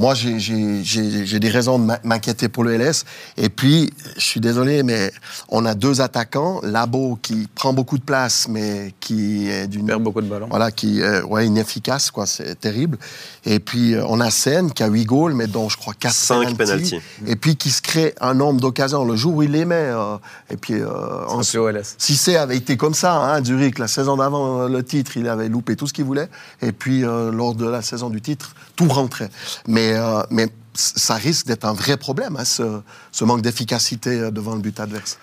[0.00, 3.04] Moi, j'ai- des raisons de m'in- m'inquiéter pour le LS.
[3.36, 5.12] Et puis, je suis désolé, mais
[5.50, 6.60] on a deux attaquants.
[6.62, 10.46] Labo qui prend beaucoup de place, mais qui est d'une perd beaucoup de ballons.
[10.48, 12.96] voilà, qui est ouais, inefficace, quoi, c'est terrible.
[13.44, 16.14] Et puis, euh, on a Sen qui a 8 goals, mais dont je crois 4
[16.14, 16.56] Cinq penalties.
[16.56, 17.00] penalties.
[17.26, 19.74] Et puis, qui se crée un nombre d'occasions le jour où il les met.
[19.90, 20.16] euh,
[20.50, 20.88] et puis, euh,
[21.28, 21.96] en- C'est au LS.
[21.98, 25.48] Cissé avait été comme ça, hein, Zurich, la saison d'avant euh, le titre, il avait
[25.50, 26.28] loupé tout ce qu'il voulait.
[26.62, 29.28] Et puis, euh, lors de la saison du titre, tout rentrait.
[29.68, 32.80] Mais, euh, mais c- ça risque d'être un vrai problème, hein, ce,
[33.12, 35.18] ce manque d'efficacité euh, devant le but adverse.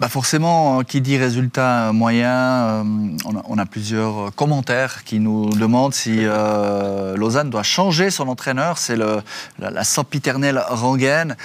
[0.00, 2.82] Bah forcément, euh, qui dit résultat moyen, euh,
[3.24, 8.10] on, a, on a plusieurs euh, commentaires qui nous demandent si euh, Lausanne doit changer
[8.10, 8.78] son entraîneur.
[8.78, 9.22] C'est le-
[9.58, 11.36] la, la sempiternelle rengaine.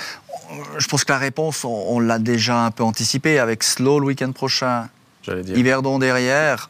[0.77, 4.05] Je pense que la réponse, on, on l'a déjà un peu anticipée avec Slow le
[4.05, 4.87] week-end prochain,
[5.23, 5.57] J'allais dire.
[5.57, 6.69] Yverdon derrière.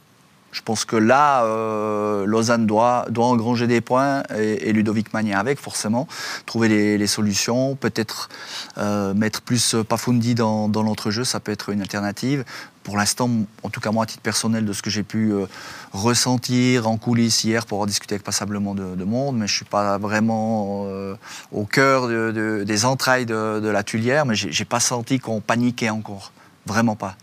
[0.53, 6.07] Je pense que là, euh, Lausanne doit, engranger des points et, Ludovic Magnin avec, forcément.
[6.45, 8.29] Trouver les, solutions, peut-être
[8.77, 12.45] euh, mettre plus Pafundi dans, dans l'entrejeu, ça peut être une alternative.
[12.83, 13.29] Pour l'instant,
[13.63, 15.47] en tout cas moi, à titre personnel, de ce que j'ai pu euh,
[15.91, 19.57] ressentir en coulisses hier pour en discuter avec passablement de, de monde, mais je ne
[19.57, 20.85] suis pas vraiment
[21.51, 25.41] au cœur de- de- des entrailles de, la tulière, mais j'ai j'ai pas senti qu'on
[25.41, 26.31] paniquait encore.
[26.65, 27.15] Vraiment pas.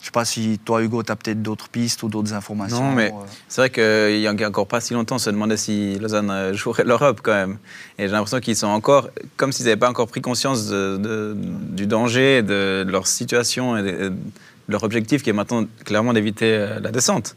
[0.00, 2.82] Je sais pas si toi, Hugo, tu as peut-être d'autres pistes ou d'autres informations.
[2.90, 3.24] Non, mais euh.
[3.48, 6.54] c'est vrai qu'il y a encore pas si longtemps, on se demandait si Lausanne euh,
[6.54, 7.58] jouerait l'Europe quand même.
[7.98, 11.36] Et j'ai l'impression qu'ils sont encore, comme s'ils n'avaient pas encore pris conscience de- de-
[11.36, 14.14] du danger, de, leur situation et de, de
[14.68, 17.36] leur objectif qui est maintenant clairement d'éviter euh, la descente.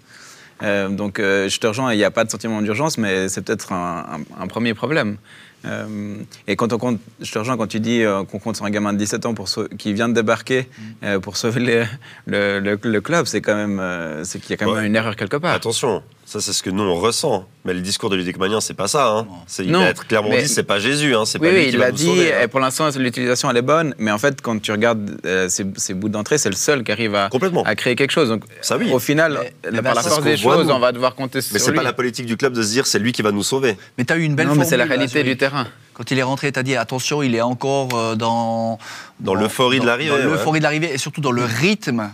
[0.62, 3.42] Euh, donc euh, je te rejoins, il n'y a pas de sentiment d'urgence, mais c'est
[3.42, 4.06] peut-être un,
[4.40, 5.18] un- un premier problème.
[5.66, 6.16] Euh,
[6.48, 8.92] et quand on compte, je te rejoins quand tu dis qu'on compte sur un gamin
[8.92, 10.68] de 17 ans pour qui vient de débarquer
[11.04, 11.86] euh, pour sauver les-
[12.26, 13.82] le, le- le club, c'est quand même,
[14.24, 14.88] c'est qu'il y a quand même Ouais.
[14.88, 15.54] une erreur quelque part.
[15.54, 17.48] Attention, ça c'est ce que nous on ressent.
[17.66, 19.08] Mais le discours de Ludovic Magnin, c'est pas ça.
[19.08, 19.28] Hein.
[19.48, 21.16] C'est- Il Non, va être clairement mais- dit, c'est pas Jésus.
[21.16, 21.24] Hein.
[21.26, 22.42] C'est Oui, pas lui oui, qui il l'a dit, sauver, hein.
[22.44, 25.66] et pour l'instant, l'utilisation, elle est bonne, mais en fait, quand tu regardes euh, ces,
[25.78, 27.64] ces bouts d'entrée, c'est le seul qui arrive à, Complètement.
[27.64, 28.30] à créer quelque chose.
[28.30, 28.92] Donc, Ça, oui.
[28.92, 30.74] au final, Mais- la- mais par la c'est force des choses, nous.
[30.74, 31.78] on va devoir compter Mais sur c'est lui.
[31.78, 33.78] pas la politique du club de se dire c'est lui qui va nous sauver.
[33.98, 35.68] Mais tu as eu une belle non, mais c'est la réalité là, du terrain.
[35.94, 38.80] Quand il est rentré, tu as dit attention, il est encore euh, dans.
[39.20, 42.10] Dans l'euphorie de l'arrivée, Dans l'euphorie de l'arrivée et surtout dans le rythme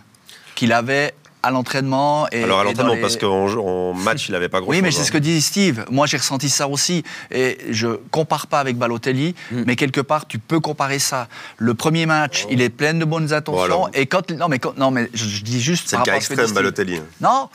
[0.56, 2.28] qu'il avait à l'entraînement.
[2.32, 5.04] Et, Alors à l'entraînement, les- parce qu'en match, il avait pas grand Oui, mais c'est
[5.04, 5.86] ce que dit Steve.
[5.90, 7.04] Moi, j'ai ressenti ça aussi.
[7.32, 9.64] Et je compare pas avec Balotelli, Hmm.
[9.66, 11.28] mais quelque part, tu peux comparer ça.
[11.58, 13.64] Le premier match, il est plein de bonnes intentions.
[13.64, 14.32] alors- et quand.
[14.32, 15.88] Non, mais, quand- non, mais je, je dis juste.
[15.90, 16.52] C'est le cas extrême.
[16.52, 17.02] Balotelli.
[17.22, 17.50] Non.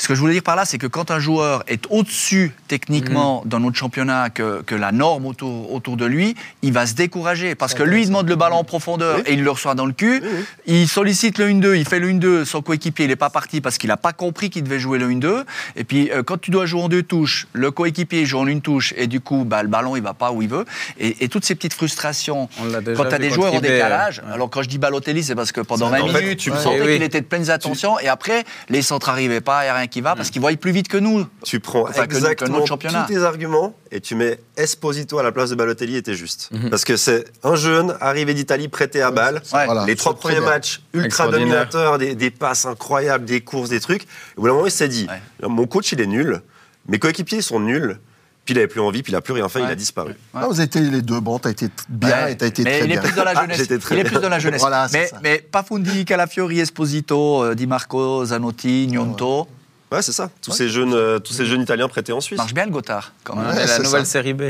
[0.00, 3.42] Ce que je voulais dire par là, c'est que quand un joueur est au-dessus techniquement
[3.44, 7.54] dans notre championnat que, que la norme autour, autour de lui, il va se décourager.
[7.54, 9.22] Parce que lui, il demande le ballon en profondeur Oui.
[9.26, 10.22] et il le reçoit dans le cul.
[10.22, 10.44] Oui, oui.
[10.64, 13.76] Il sollicite le 1-2, il fait le 1-2, son coéquipier, il n'est pas parti parce
[13.76, 15.44] qu'il n'a pas compris qu'il devait jouer le 1-2.
[15.76, 18.62] Et puis, euh, quand tu dois jouer en deux touches, le coéquipier joue en une
[18.62, 20.64] touche et du coup, bah, le ballon, il va pas où il veut.
[20.98, 22.48] Et, et toutes ces petites frustrations,
[22.96, 24.32] quand tu as des joueurs en décalage, ouais.
[24.32, 26.50] alors quand je dis Balotelli, c'est parce que pendant C'est- 20 en fait, minutes, tu
[26.50, 26.56] ouais.
[26.58, 26.94] sentais oui.
[26.94, 29.86] qu'il était de pleines attentions et après, les centres n'arrivaient pas, il n'y a rien
[29.90, 31.26] qui va parce qu'ils voient plus vite que nous.
[31.44, 35.32] Tu prends Enfin, que- que exactement tous tes arguments et tu mets Esposito à la
[35.32, 36.48] place de Balotelli et t'es juste.
[36.52, 36.70] Mhm.
[36.70, 39.42] Parce que c'est un jeune arrivé d'Italie prêté à balle.
[39.52, 39.64] Ouais.
[39.66, 44.04] Voilà, les trois premiers matchs ultra dominateurs, des, des passes incroyables, des courses, des trucs.
[44.04, 45.06] Et au bout d'un moment, il s'est dit
[45.42, 46.40] Mon coach, il est nul.
[46.88, 47.98] Mes coéquipiers, ils sont nuls.
[48.46, 49.72] Puis il avait plus envie, puis il a plus rien fait, il Ouais.
[49.72, 50.14] a disparu.
[50.34, 52.32] Ah, vous avez été les deux bons, tu as été bien Ouais.
[52.32, 53.02] et tu as été mais très il est bien.
[53.02, 53.68] plus dans la Ah, jeunesse.
[53.80, 54.60] très il est plus dans la jeunesse.
[54.62, 59.46] Voilà, mais, mais Pafundi, Calafiori, Esposito, euh, Di Marco, Zanotti, Gnonto,
[59.90, 60.30] Ouais, c'est ça.
[60.42, 62.38] Tous, ces jeunes, euh, tous ces jeunes Italiens prêtés en Suisse.
[62.38, 63.12] marche bien le Gotthard.
[63.24, 63.46] Quand même.
[63.48, 64.12] Ouais, la nouvelle ça.
[64.12, 64.42] série B.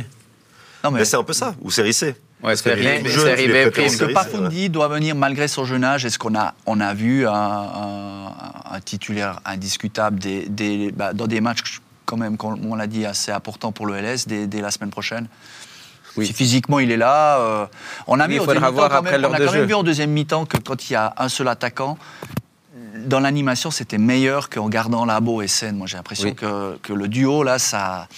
[0.84, 1.54] Non, mais Mais c'est un peu ça.
[1.62, 2.06] Ou série C.
[2.06, 5.84] Ouais, Parce que série jeunes, série B, Est-ce que Pafundi doit venir malgré son jeune
[5.84, 8.32] âge Est-ce qu'on a, on a vu un, un-
[8.72, 13.04] un titulaire indiscutable des, des- bah, dans des matchs, quand même, comme on l'a dit,
[13.04, 15.26] assez importants pour le LS dès, dès la semaine prochaine?
[16.16, 16.26] Oui.
[16.26, 17.66] Si physiquement il est là, euh,
[18.06, 18.88] on a Oui, au deuxième mi-temps on a
[19.38, 21.98] quand même vu en deuxième mi-temps que quand il y a un seul attaquant,
[23.06, 25.76] dans l'animation, c'était meilleur qu'en gardant Labo et Sen.
[25.76, 26.34] Moi, j'ai l'impression Oui.
[26.34, 28.08] que, que le duo, là, ça,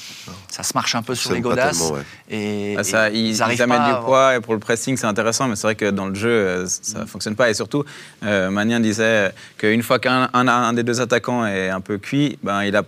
[0.49, 1.91] ça se marche un peu sur les godasses.
[1.91, 2.01] ouais.
[2.31, 5.07] Et, Ah, ça, et ils, ils arrivent amènent du poids et pour le pressing, c'est
[5.07, 7.49] intéressant, mais c'est vrai que dans le jeu, euh, ça ne fonctionne pas.
[7.51, 7.85] Et surtout,
[8.25, 12.39] euh, Magnin disait qu'une fois qu'un un, un des deux attaquants est un peu cuit,
[12.43, 12.83] ben, il n'a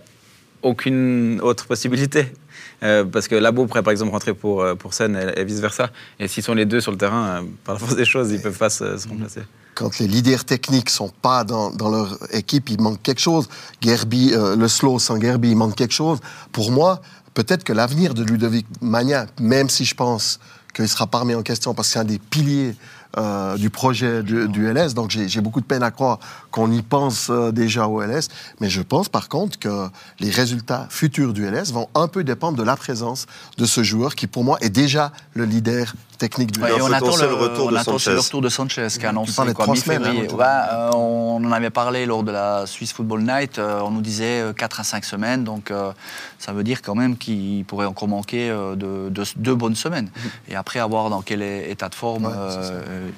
[0.61, 2.33] aucune autre possibilité.
[2.83, 5.89] Euh, parce que Labo pourrait par exemple rentrer pour, euh, pour et, vice-versa.
[6.19, 8.37] Et s'ils sont les deux sur le terrain, euh, par la force des choses, ils
[8.37, 9.41] ne peuvent pas se, remplacer.
[9.73, 13.47] quand les leaders techniques sont pas dans, leur équipe, il manque quelque chose.
[13.81, 16.19] Gerby, le slow sans Gerby, il manque quelque chose.
[16.51, 17.01] Pour moi,
[17.33, 20.39] peut-être que l'avenir de Ludovic Magna, même si je pense
[20.73, 22.75] qu'il sera pas remis en question parce que c'est un des piliers
[23.17, 26.19] euh, du projet du, du LS, donc j'ai beaucoup de peine à croire
[26.51, 28.27] qu'on y pense euh, déjà au LS,
[28.59, 29.87] mais je pense par contre que
[30.19, 33.25] les résultats futurs du LS vont un peu dépendre de la présence
[33.57, 36.87] de ce joueur qui pour moi est déjà le leader technique du Ouais, et on
[36.87, 39.65] Un attend, le, retour on de attend le retour de Sanchez qui a annoncé quoi,
[39.65, 40.27] trois semaines, mi-février.
[40.31, 43.59] hein, Ouais, euh, on en avait parlé lors de la Swiss Football Night.
[43.59, 45.43] euh, on nous disait 4 à 5 semaines.
[45.43, 45.91] Donc euh,
[46.39, 50.09] ça veut dire quand même qu'il pourrait encore manquer euh, de, de- deux bonnes semaines.
[50.47, 53.09] Et après, à voir dans quel état de forme Ouais, euh,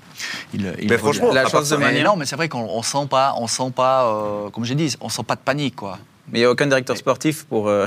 [0.54, 2.04] il, il Mais franchement, La chance de Magnin.
[2.04, 4.96] non, mais c'est vrai qu'on on sent pas, on sent pas euh, comme j'ai dit,
[5.02, 5.76] on sent pas de panique.
[5.76, 6.00] quoi.
[6.32, 7.86] Mais il n'y a aucun directeur sportif pour euh,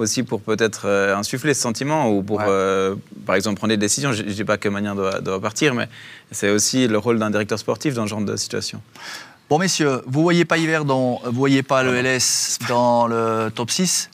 [0.00, 2.44] aussi pour peut-être euh, insuffler ce sentiment ou pour, Ouais.
[2.48, 2.94] euh,
[3.26, 4.12] par exemple, prendre des décisions.
[4.12, 5.88] Je ne dis pas que Magnin doit, doit partir, mais
[6.30, 8.80] c'est aussi le rôle d'un directeur sportif dans ce genre de situation.
[9.48, 13.70] Bon, messieurs, vous voyez pas hiver dans, vous voyez pas le LS dans le top
[13.70, 14.08] 6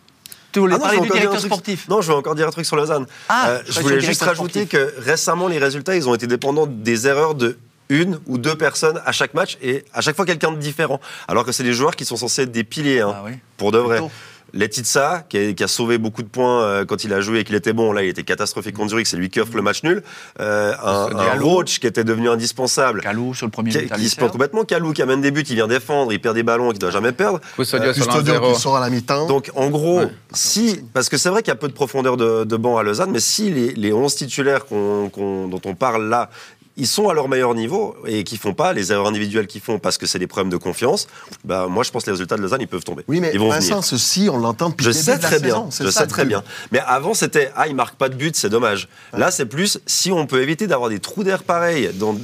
[0.52, 2.00] Tu voulais Ah non, je parler veux du encore dire un directeur truc- sportif Non,
[2.00, 3.06] je veux encore dire un truc sur Lausanne.
[3.28, 7.06] Ah, Euh, je voulais juste rajouter que récemment, les résultats, ils ont été dépendants des
[7.06, 10.56] erreurs de une ou deux personnes à chaque match et à chaque fois quelqu'un de
[10.56, 11.00] différent.
[11.28, 13.32] Alors que c'est des joueurs qui sont censés être des piliers, hein, Ah oui.
[13.58, 13.98] pour de vrai.
[13.98, 14.10] Plutôt.
[14.52, 17.44] Letitsa, qui a, qui a sauvé beaucoup de points euh, quand il a joué et
[17.44, 19.82] qu'il était bon, là il était catastrophique contre Zurich, c'est lui qui offre le match
[19.82, 20.02] nul.
[20.40, 21.40] Euh, un, un.
[21.40, 23.00] Roach qui était devenu indispensable.
[23.02, 24.64] Calou sur le premier Qui, but qui se plante complètement.
[24.64, 27.12] Calou qui amène des buts, il vient défendre, il perd des ballons qu'il doit jamais
[27.12, 27.40] perdre.
[27.56, 28.58] Custodio sur Custodio qui 1-0.
[28.58, 29.26] sort à la mi-temps.
[29.26, 30.08] Donc en gros, Ouais.
[30.32, 32.82] si, parce que c'est vrai qu'il y a peu de profondeur de, de banc à
[32.82, 36.30] Lausanne, mais si les, les 11 titulaires dont on parle là,
[36.76, 39.78] ils sont à leur meilleur niveau et qui font pas les erreurs individuelles qu'ils font
[39.78, 41.06] parce que c'est des problèmes de confiance,
[41.44, 43.02] bah moi je pense que les résultats de Lausanne ils peuvent tomber.
[43.08, 43.84] Oui, mais ils vont Vincent, venir.
[43.84, 45.70] ceci, on l'entend depuis Je le début sais de la très bien, saison.
[45.70, 46.42] C'est je ça, sais très bien.
[46.72, 48.88] Mais avant c'était ah ils marquent pas de but, c'est dommage.
[49.12, 52.16] Là c'est plus si on peut éviter d'avoir des trous d'air pareils dans,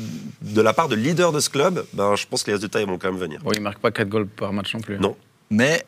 [0.42, 2.86] de la part de leader de ce club, ben je pense que les résultats ils
[2.86, 3.40] vont quand même venir.
[3.42, 4.98] Bon, il ne marque pas 4 goals par match non plus.
[4.98, 5.16] Non.
[5.50, 5.84] Mais,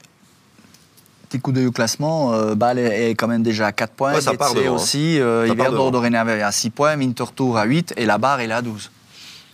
[1.34, 4.14] petit coup d'œil au classement, euh, Bâle est quand même déjà à 4 points.
[4.14, 4.76] Ouais, ça part devant, hein.
[4.76, 5.52] aussi, euh,
[5.90, 8.90] dorénavant à 6 points, Mintertour à 8 et la barre est là à 12.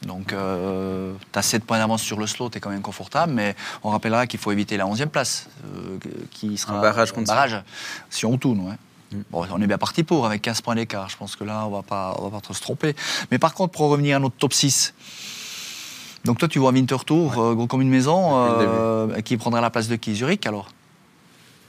[0.06, 3.32] Donc, euh, tu as 7 points d'avance sur le slot, tu es quand même confortable,
[3.32, 5.98] mais on rappellera qu'il faut éviter la 11e place, euh,
[6.30, 7.34] qui sera Un barrage contre ça.
[7.34, 7.62] barrage,
[8.10, 8.60] si on tourne.
[8.60, 9.22] Ouais.
[9.30, 11.08] Bon, on est bien parti pour, avec 15 points d'écart.
[11.08, 12.94] Je pense que là, on va pas, on va pas trop se tromper.
[13.30, 14.94] Mais par contre, pour revenir à notre top 6,
[16.24, 19.88] donc toi, tu vois Winterthur, euh, gros comme une maison, euh, qui prendra la place
[19.88, 20.14] de qui?
[20.14, 20.68] Zurich alors?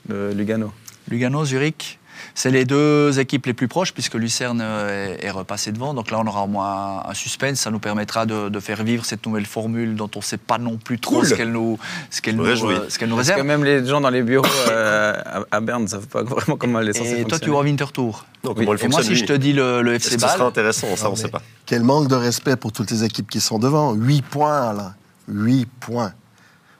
[0.09, 0.71] Lugano.
[1.09, 1.97] Lugano, Zurich
[2.35, 5.93] c'est les deux équipes les plus proches puisque Lucerne est, est repassé devant.
[5.93, 7.59] Donc là, on aura au moins un suspense.
[7.59, 10.57] Ça nous permettra de, de faire vivre cette nouvelle formule dont on ne sait pas
[10.59, 11.25] non plus trop Cool.
[11.27, 13.47] ce qu'elle nous, ce qu'elle euh, ce qu'elle nous Parce que réserve.
[13.47, 16.79] même les gens dans les bureaux euh, à, à Berne ne savent pas vraiment comment
[16.79, 18.25] elle est censée Et toi, tu vois Winterthur.
[18.43, 18.67] Donc Oui.
[18.81, 21.29] Et moi, si je te dis le, FC ce sera intéressant Ça on sait mais
[21.31, 21.41] pas.
[21.65, 23.93] Quel manque de respect pour toutes les équipes qui sont devant.
[23.93, 24.93] 8 points, là.
[25.27, 26.13] 8 points.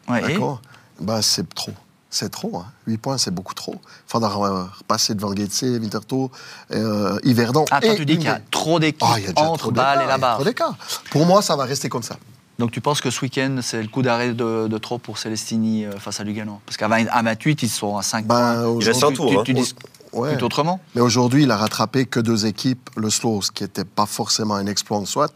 [0.08, 0.62] ouais, et D'accord?
[1.00, 1.74] Ben, C'est trop.
[2.14, 2.58] C'est trop.
[2.58, 2.66] Hein.
[2.88, 3.76] 8 points, c'est beaucoup trop.
[3.76, 6.30] Il faudra euh, repasser devant Getse, Winterthur,
[6.74, 7.64] euh, Yverdon.
[7.72, 9.02] Ah, toi, et tu dis qu'il y a trop d'équipes
[9.38, 10.36] Ah, entre Bâle et la il y a barre.
[10.36, 10.76] trop d'écart.
[11.10, 12.18] Pour moi, ça va rester comme ça.
[12.60, 15.86] Donc tu penses que ce week-end, c'est le coup d'arrêt de, de trop pour Celestini
[15.86, 16.60] euh, face à Lugano?
[16.66, 19.30] Parce qu'à 20 à 28, ils sont à 5 Ben, Il reste un tour.
[19.32, 19.44] tu, hein.
[19.46, 19.74] tu dis
[20.14, 20.36] Ouais.
[20.38, 20.82] tout autrement?
[20.94, 24.56] Mais aujourd'hui, il a rattrapé que deux équipes, le Slow, ce qui n'était pas forcément
[24.56, 25.34] un exploit en soit,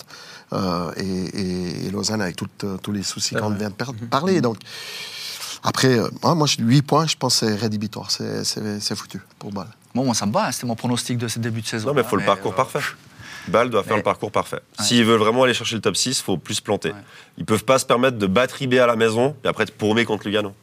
[0.51, 2.35] euh, et, et- et Lausanne avec
[2.65, 4.41] euh, tous les soucis qu'on vient de per- parler.
[4.41, 4.57] Donc,
[5.65, 8.95] après, euh, moi, moi, je- 8 points, je pense que c'est rédhibitoire, c'est- c'est c'est
[8.95, 9.67] foutu pour balle.
[9.93, 11.87] Bon, moi, ça me va, hein, c'était mon pronostic de ce début de saison.
[11.89, 12.79] Non, mais il faut hein, le parcours euh, parfait.
[13.47, 14.59] Bâle doit faire mais- le parcours parfait.
[14.79, 14.85] Ouais.
[14.85, 16.89] S'ils veulent vraiment aller chercher le top 6, il faut plus se planter.
[16.89, 16.95] Ouais.
[17.37, 20.03] Ils peuvent pas se permettre de battre IB à la maison et après être paumé
[20.05, 20.53] contre Lugano.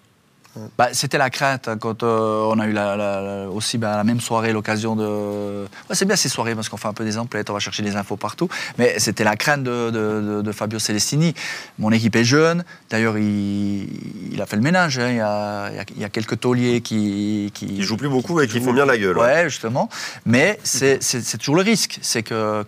[0.76, 3.96] Bah, c'était la crainte hein, quand euh, on a eu la, la- la- aussi bah,
[3.96, 5.62] la même soirée l'occasion de.
[5.88, 7.82] Ouais, c'est bien ces soirées parce qu'on fait un peu des emplettes, on va chercher
[7.82, 8.48] des infos partout.
[8.76, 11.32] Mais c'était la crainte de, de- de- de Fabio Celestini.
[11.78, 12.64] Mon équipe est jeune.
[12.90, 13.88] D'ailleurs, il,
[14.34, 14.98] il a fait le ménage.
[14.98, 15.08] hein.
[15.08, 17.50] Il, y a, il y quelques tauliers qui.
[17.54, 19.16] qui jouent plus beaucoup et qui font bien la gueule.
[19.16, 19.24] ouais.
[19.24, 19.88] Ouais, justement.
[20.26, 20.98] Mais c'est
[21.38, 21.98] toujours le risque.
[22.02, 22.64] C'est que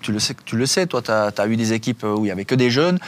[0.00, 2.30] tu le sais, tu le sais toi, tu as, eu des équipes où il n'y
[2.30, 2.98] avait que des jeunes.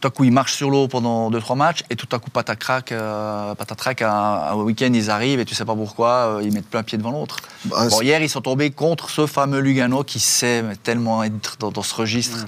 [0.00, 2.90] Tout à coup, ils marchent sur l'eau pendant 2-3 matchs et tout à coup, patatrac,
[2.92, 6.08] euh, patatrac, un, un week-end, ils arrivent et tu sais pas pourquoi,
[6.38, 7.36] euh, ils mettent plein pied devant l'autre.
[7.66, 11.70] Bah, Bon, hier, ils sont tombés contre ce fameux Lugano qui sait tellement être dans,
[11.70, 12.46] dans ce registre.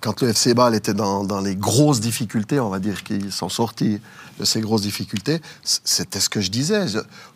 [0.00, 3.48] quand le FC Bâle était dans, dans les grosses difficultés, on va dire qu'ils sont
[3.48, 4.00] sortis
[4.38, 6.84] de ces grosses difficultés, c'était ce que je disais.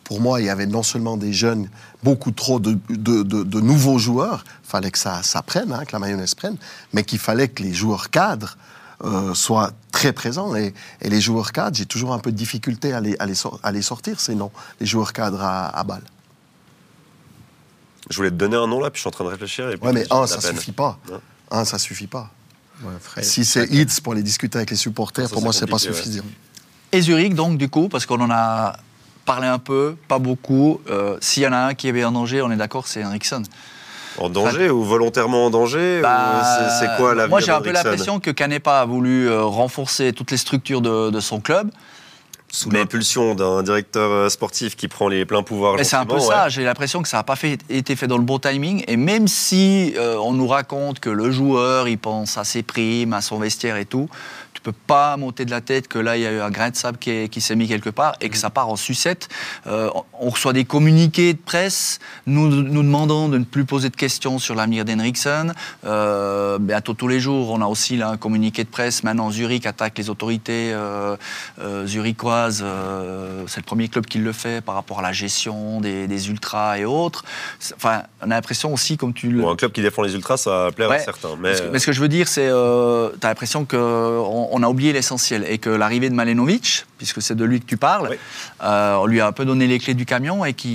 [0.04, 1.68] Pour moi, il y avait non seulement des jeunes,
[2.04, 5.84] beaucoup trop de, de- de- de nouveaux joueurs, il fallait que ça, ça prenne, hein,
[5.84, 6.56] que la mayonnaise prenne,
[6.92, 8.56] mais qu'il fallait que les joueurs cadres
[9.04, 10.54] euh, soient très présents.
[10.56, 13.34] Et, et les joueurs cadres, j'ai toujours un peu de difficulté à les, à les,
[13.62, 16.02] à les sortir, sinon, les joueurs cadres à, à Bâle.
[18.08, 19.68] Je voulais te donner un nom là, puis je suis en train de réfléchir.
[19.70, 20.56] Et puis Ouais, mais un, ça peine.
[20.56, 20.98] suffit pas.
[21.10, 21.20] Non.
[21.50, 22.30] Un, ça suffit pas.
[22.82, 23.22] Ouais.
[23.22, 25.90] Si c'est hits pour les discuter avec les supporters, Ça, pour moi, c'est pas compliqué,
[25.92, 25.96] ouais.
[25.96, 26.24] suffisant.
[26.92, 28.76] Et Zurich, donc, du coup, parce qu'on en a
[29.24, 30.80] parlé un peu, pas beaucoup.
[30.88, 33.44] Euh, S'il y en a un qui est en danger, on est d'accord, c'est Henriksen.
[34.18, 36.42] En danger ou volontairement en danger Bah,
[36.80, 40.30] c'est- quoi la Moi, j'ai un peu l'impression que Canepa a voulu euh, renforcer toutes
[40.30, 41.70] les structures de, de son club.
[42.48, 45.76] Sous l'impulsion d'un directeur euh, sportif qui prend les pleins pouvoirs.
[45.82, 48.22] C'est un peu ça, j'ai l'impression que ça n'a pas fait, été fait dans le
[48.24, 48.84] bon timing.
[48.86, 53.12] Et même si euh, on nous raconte que le joueur, il pense à ses primes,
[53.12, 54.08] à son vestiaire et tout,
[54.70, 56.76] peux pas monter de la tête que là, il y a eu un grain de
[56.76, 59.28] sable qui, est- qui s'est mis quelque part et que ça part en sucette.
[59.66, 59.88] Euh,
[60.20, 64.38] on- reçoit des communiqués de presse nous, nous demandant de ne plus poser de questions
[64.38, 65.54] sur l'avenir d'Henriksen.
[65.84, 69.02] Euh, bientôt tous les jours, on a aussi là, un communiqué de presse.
[69.04, 71.16] Maintenant, Zurich attaque les autorités euh,
[71.60, 72.64] euh, zurichoises.
[73.46, 76.78] C'est le premier club qui le fait par rapport à la gestion des, des ultras
[76.78, 77.24] et autres.
[77.76, 80.36] Enfin, on a l'impression aussi, comme tu le, Bon, un club qui défend les ultras,
[80.38, 80.96] ça plaire Ouais.
[80.96, 81.36] à certains.
[81.38, 84.92] Mais, mais, ce, que je veux dire, c'est tu as l'impression qu'on on a oublié
[84.94, 88.16] l'essentiel et que l'arrivée de Malenovic, puisque c'est de lui que tu parles, Oui.
[88.64, 90.72] euh, on lui a un peu donné les clés du camion et qu'il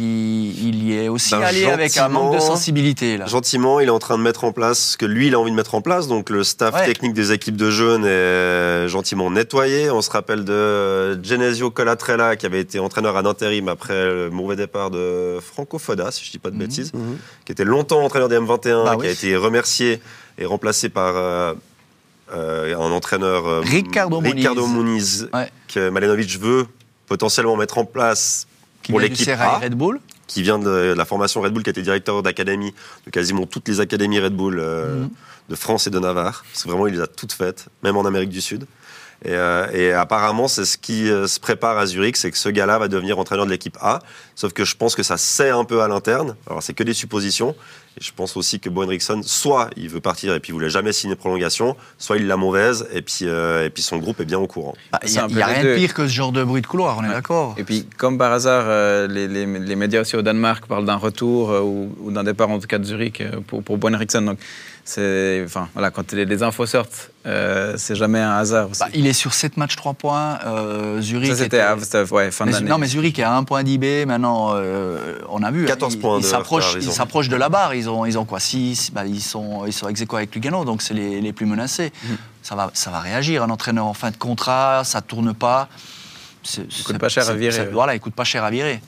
[0.68, 3.18] il y est aussi Ben, allé avec un manque de gentiment- sensibilité.
[3.18, 3.26] Là.
[3.26, 5.50] Gentiment, il est en train de mettre en place ce que lui, il a envie
[5.52, 6.08] de mettre en place.
[6.08, 6.86] Donc, le staff Ouais.
[6.86, 9.90] technique des équipes de jeunes est euh, gentiment nettoyé.
[9.90, 14.30] On se rappelle de euh, Genesio Colatrella, qui avait été entraîneur à intérim après le
[14.30, 16.60] mauvais départ de Franco Foda, si je dis pas de Mhm.
[16.62, 16.92] bêtises,
[17.46, 19.08] qui était longtemps entraîneur des M21, Bah qui oui.
[19.08, 20.02] a été remercié
[20.38, 21.54] et remplacé par euh,
[22.34, 24.20] euh, un entraîneur euh, Ricardo.
[24.20, 25.50] Ricardo Muniz, Ouais.
[25.68, 26.66] que Malenovic veut
[27.08, 28.48] potentiellement mettre en place
[28.84, 29.60] qui pour l'équipe A.
[29.60, 30.00] Red Bull.
[30.28, 32.74] qui vient de la formation Red Bull, qui a été directeur d'académie
[33.06, 35.10] de quasiment toutes les académies Red Bull euh, Mhm.
[35.50, 36.44] de France et de Navarre.
[36.52, 38.66] Parce que vraiment, il les a toutes faites, même en Amérique du Sud.
[39.24, 42.50] Et, euh, et apparemment, c'est ce qui euh, se prépare à Zurich, c'est que ce
[42.50, 44.00] gars-là va devenir entraîneur de l'équipe A.
[44.36, 46.36] Sauf que je pense que ça sait un peu à l'interne.
[46.50, 47.56] Alors, c'est que des suppositions.
[48.00, 50.70] Et je pense aussi que Bo Henriksen, soit il veut partir et puis il voulait
[50.70, 54.22] jamais signer de prolongation, soit il l'a mauvaise et puis, euh, et puis son groupe
[54.22, 54.74] est bien au courant.
[54.94, 56.68] Bah, Il C'est n'y a, y rien de pire que ce genre de bruit de
[56.68, 57.54] couloir, on est d'accord.
[57.58, 60.96] Et puis, comme par hasard, euh, les, les- les médias aussi au Danemark parlent d'un
[60.96, 63.90] retour euh, ou, ou d'un départ, en tout cas de Zurich, euh, pour, pour Bo
[63.90, 64.26] Henriksen.
[64.26, 64.40] Donc,
[64.84, 68.80] c'est, enfin, voilà, quand les, les infos sortent, euh, c'est jamais un hasard aussi.
[68.80, 70.40] Bah, il est sur 7 matchs, 3 points.
[70.46, 71.30] euh, Zurich.
[71.30, 71.64] ça, c'était était-
[72.14, 72.68] ouais, fin d'année.
[72.70, 74.06] non, mais Zurich est à un point d'IB.
[74.08, 75.66] Maintenant, euh, on a vu.
[75.66, 76.76] 14 hein, ils- points Ils de s'approchent,
[77.26, 77.74] ils de la barre.
[77.76, 80.82] Ils ont, ils ont quoi 6 bah, Ils sont, ils sont ex avec Lugano, donc
[80.82, 81.92] c'est les, les plus menacés.
[82.04, 82.18] Mhm.
[82.42, 83.44] Ça, va, ça va réagir.
[83.44, 85.70] Un entraîneur en fin de contrat, ça tourne pas.
[86.44, 87.70] C'est- coûte pas cher à virer.
[87.72, 88.82] Voilà, il coûte pas cher à virer.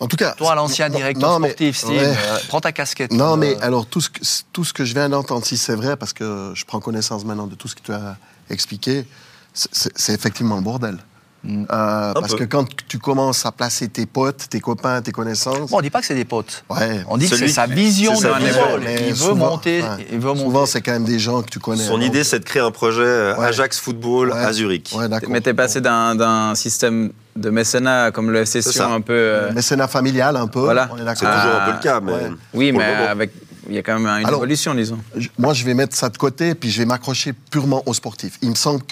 [0.00, 0.32] En tout cas.
[0.32, 2.06] Toi, l'ancien directeur non, mais- sportif, Steve, ouais.
[2.06, 3.12] euh, prends ta casquette.
[3.12, 4.20] Non, Euh, mais alors, tout ce, que,
[4.52, 7.46] tout ce que je viens d'entendre, si c'est vrai, parce que je prends connaissance maintenant
[7.46, 8.16] de tout ce que tu as
[8.50, 9.06] expliqué,
[9.54, 10.98] c'est effectivement le bordel.
[11.44, 11.62] Mm.
[11.70, 12.38] Euh, parce peu.
[12.38, 15.70] que quand tu commences à placer tes potes, tes copains, tes connaissances.
[15.70, 16.64] Bon, on dit pas que c'est des potes.
[16.68, 17.04] ouais.
[17.08, 18.82] On dit que c'est sa vision de football.
[19.06, 19.82] Il veut monter.
[19.82, 20.06] ouais.
[20.12, 21.84] Il veut Souvent, c'est quand même des gens que tu connais.
[21.84, 23.46] Son donc- idée, c'est de créer un projet euh, Ouais.
[23.46, 24.38] Ajax Football Ouais.
[24.38, 24.94] à Zurich.
[25.28, 28.88] Mais t'es passé d'un, système de mécénat comme le FC Sion ça.
[28.88, 29.12] un peu.
[29.12, 30.58] euh, Mécénat familial, un peu.
[30.60, 30.88] Voilà.
[30.92, 31.28] On est d'accord.
[31.30, 32.12] C'est toujours un peu Ah, le cas, mais.
[32.12, 32.30] ouais.
[32.54, 33.30] oui, mais avec.
[33.68, 34.98] Il y a quand même une Alors- évolution, disons.
[35.38, 38.38] Moi, je vais mettre ça de côté, puis je vais m'accrocher purement aux sportifs.
[38.42, 38.82] Il me semble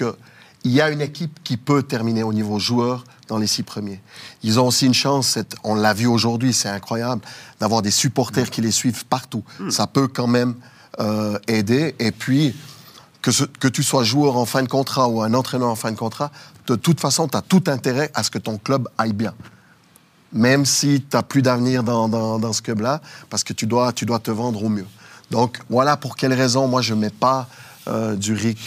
[0.67, 4.01] qu'il y a une équipe qui peut terminer au niveau joueur dans les six premiers.
[4.43, 7.23] Ils ont aussi une chance, on l'a vu aujourd'hui, c'est incroyable,
[7.61, 9.45] d'avoir des supporters qui les suivent partout.
[9.71, 10.57] Ça peut quand même
[10.99, 11.95] euh, aider.
[12.01, 12.57] Et puis,
[13.23, 15.93] que, ce- que tu sois joueur en fin de contrat ou un entraîneur en fin
[15.93, 16.33] de contrat,
[16.67, 19.35] de toute façon, tu as tout intérêt à ce que ton club aille bien
[20.33, 23.01] même si tu n'as plus d'avenir dans, dans- dans ce club-là,
[23.31, 24.85] parce que tu dois, tu dois te vendre au mieux.
[25.31, 27.49] Donc voilà pour quelle raison moi je ne mets pas
[27.89, 28.17] euh,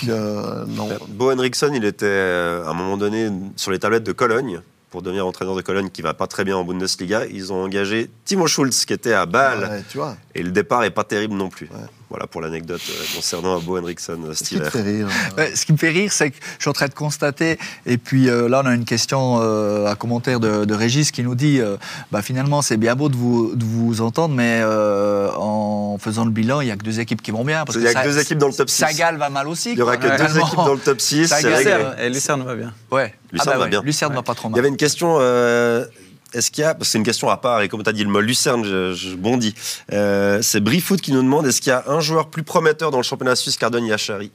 [0.08, 0.90] euh, non.
[1.10, 5.02] Bo Henriksen, il était euh, à un moment donné sur les tablettes de Cologne pour
[5.02, 7.26] devenir entraîneur de Cologne qui va pas très bien en Bundesliga.
[7.26, 10.84] Ils ont engagé Timo Schulz qui était à Bâle Ouais, tu vois, et le départ
[10.84, 11.68] est pas terrible non plus.
[11.68, 11.88] Ouais.
[12.10, 14.72] Voilà pour l'anecdote euh, concernant Bo Henriksen euh, ce qui hiver.
[14.72, 15.08] fait rire.
[15.08, 17.60] euh, Ouais, ce qui me fait rire, c'est que je suis en train de constater,
[17.86, 21.22] et puis euh, là on a une question, euh, un commentaire de, de Régis qui
[21.22, 21.78] nous dit, euh,
[22.12, 26.32] bah, finalement c'est bien beau de vous, de vous entendre, mais euh, en faisant le
[26.32, 27.64] bilan, il n'y a que deux équipes qui vont bien.
[27.66, 28.76] Parce Il y a que que deux équipes dans le top 6.
[28.78, 29.74] Sagal va mal aussi.
[29.74, 31.28] Il y aura que deux équipes dans le top 6.
[31.28, 31.54] Ça C'est gagne.
[31.58, 31.72] réglé.
[31.74, 32.74] Lucerne, et Lucerne va bien.
[32.92, 33.14] Ouais.
[33.32, 33.82] Lucerne ah bah va ouais, bien.
[33.84, 34.58] Lucerne va pas trop Il mal.
[34.58, 35.86] y avait une question euh,
[36.34, 37.94] est-ce qu'il y a, parce que c'est une question à part, et comme tu as
[37.94, 39.56] dit le mot Lucerne, je, je bondis.
[39.92, 42.98] Euh, c'est Brifoot qui nous demande est-ce qu'il y a un joueur plus prometteur dans
[42.98, 44.32] le championnat suisse qu'Ardon Yachari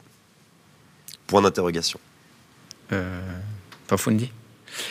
[1.26, 1.98] Point d'interrogation.
[2.92, 3.20] Euh,
[3.88, 4.30] Fafundi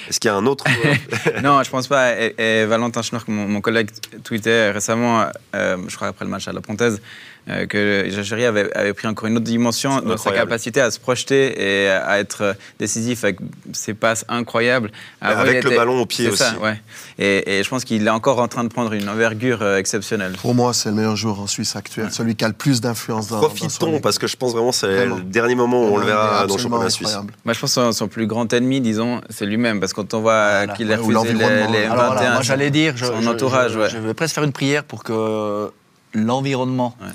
[0.10, 0.66] Est-ce qu'il y a un autre
[1.44, 2.20] non, je pense pas.
[2.20, 3.90] Et, et Valentin Schnork, mon, mon collègue,
[4.24, 5.26] tweetait récemment,
[5.56, 7.02] euh, je crois après le match à la Pontaise,
[7.50, 11.00] euh, que Jacheri avait, avait pris encore une autre dimension dans sa capacité à se
[11.00, 13.38] projeter et à être euh, décisif avec
[13.74, 14.92] ses passes incroyables.
[15.20, 16.58] Avant, Avec le ballon au pied ça, aussi.
[16.64, 16.82] ouais.
[17.20, 20.34] et, et je pense qu'il est encore en train de prendre une envergure euh, exceptionnelle.
[20.42, 23.28] Pour moi, c'est le meilleur joueur en Suisse actuel, celui qui a le plus d'influence
[23.28, 24.04] dans, dans son Profitons, équipe.
[24.04, 26.56] parce que je pense vraiment que c'est le dernier moment où on le verra dans
[26.56, 27.18] le championnat suisse.
[27.44, 29.80] Moi, je pense que son, son plus grand ennemi, disons, c'est lui-même.
[29.82, 30.74] Parce que quand on voit Voilà.
[30.74, 31.72] qu'il a Ouais, refusé les, l'environnement.
[31.72, 33.90] les Alors voilà, 21, moi j'allais dire, je, son je- entourage, je, ouais.
[33.90, 35.72] je vais presque faire une prière pour que
[36.14, 37.08] l'environnement Ouais.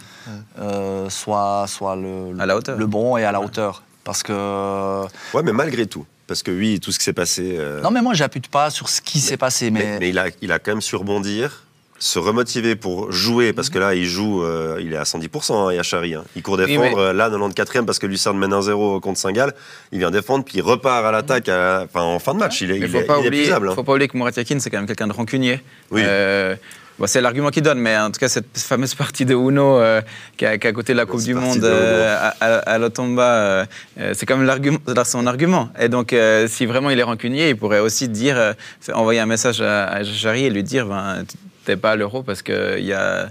[0.60, 2.76] Euh, soit, soit le, À la hauteur.
[2.78, 3.82] le bon et à la hauteur.
[4.04, 5.02] Parce que.
[5.34, 7.56] Ouais, mais malgré tout, parce que oui, tout ce qui s'est passé.
[7.58, 9.70] euh, Non, mais moi, j'appuie pas sur ce qui s'est passé.
[9.70, 11.64] mais, Mais, mais il, a, il a quand même su rebondir,
[11.98, 15.72] se remotiver pour jouer, parce que là, il joue, euh, il est à 110%, hein,
[15.74, 16.14] Yachari.
[16.14, 16.24] hein.
[16.36, 19.52] Il court défendre, mais- euh, là, 94e, parce que Lucerne mène 1-0 contre Saint-Gall.
[19.92, 22.60] Il vient défendre, puis il repart à l'attaque à- enfin, en fin de match.
[22.62, 23.74] Il est, Il il faut est, pas il est oublier, épuisable, hein.
[23.74, 24.16] faut pas oublier que
[24.60, 25.60] c'est quand même quelqu'un de rancunier.
[25.90, 26.02] Oui.
[26.04, 26.54] Euh,
[26.98, 30.00] bon, c'est l'argument qu'il donne, mais en tout cas, cette fameuse partie de Uno euh,
[30.36, 33.66] qui, à, qui côté de la Coupe du Monde de euh, à, à, l'Otomba, euh,
[34.14, 35.70] c'est quand même l'argument, son argument.
[35.78, 36.14] Et donc,
[36.48, 38.54] si vraiment il est rancunier, il pourrait aussi dire,
[38.92, 41.24] envoyer un message à, à Jari et lui dire ben,
[41.64, 43.30] t'es pas à l'euro parce qu'il y a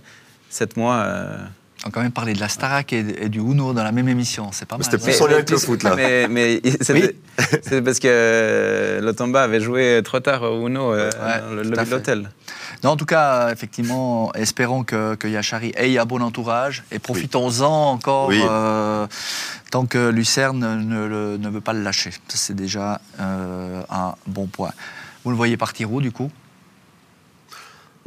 [0.50, 1.06] sept mois.
[1.88, 4.10] On a quand même parlé de la Starac et, et du Uno dans la même
[4.10, 4.50] émission.
[4.52, 4.92] C'est pas Mais mal.
[4.92, 5.94] c'était plus son lien avec le foot, là.
[5.96, 7.16] Mais, mais c'était-
[7.62, 11.64] c'est parce que euh, l'Otomba avait joué trop tard au Uno euh, Ouais, dans le
[11.64, 12.30] lobby de l'hôtel.
[12.84, 17.92] Non, en tout cas, effectivement, espérons que, que Yachari ait un bon entourage et profitons-en
[17.92, 18.42] encore Oui.
[18.48, 19.08] euh,
[19.72, 22.12] tant que Lucerne ne, ne veut pas le lâcher.
[22.28, 24.72] C'est déjà euh, un bon point.
[25.24, 26.30] Vous le voyez partir où, du coup?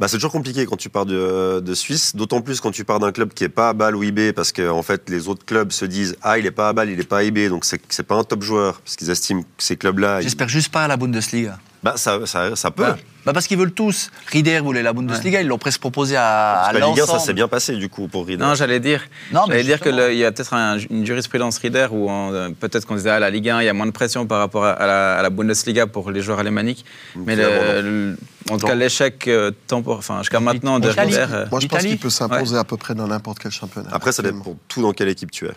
[0.01, 2.99] Bah, c'est toujours compliqué quand tu pars de, de Suisse, d'autant plus quand tu pars
[2.99, 5.71] d'un club qui est pas à Bâle ou IB, parce que fait, les autres clubs
[5.71, 7.79] se disent Ah, il est pas à Bâle, il est pas à IB, donc c'est
[7.87, 10.21] c'est pas un top joueur, parce qu'ils estiment que ces clubs-là.
[10.21, 11.59] J'espère juste pas à la Bundesliga.
[11.83, 12.83] Bah, ça, ça, ça peut.
[12.83, 14.11] Bah, bah parce qu'ils veulent tous.
[14.27, 17.05] Rieder voulait la Bundesliga, ils l'ont presque proposé à, Parce à que la Ligue 1,
[17.05, 17.21] ça l'ensemble.
[17.27, 18.43] s'est bien passé du coup pour Rieder.
[18.43, 19.01] Non, j'allais dire,
[19.31, 22.49] Non, mais j'allais dire qu'il y a peut-être un- une jurisprudence Rieder où on, euh,
[22.59, 24.63] peut-être qu'on disait à la Ligue 1, il y a moins de pression par rapport
[24.63, 26.85] à, à la, à la Bundesliga pour les joueurs alémaniques.
[27.15, 28.15] Mais le-
[28.51, 31.15] en tout cas, l'échec euh, temporaire, enfin jusqu'à maintenant de Italie.
[31.15, 31.33] Rieder.
[31.33, 33.89] euh, Moi, je pense qu'il peut s'imposer à peu près dans n'importe quel championnat.
[33.91, 35.51] Après, ça dépend pour tout dans quelle équipe tu es.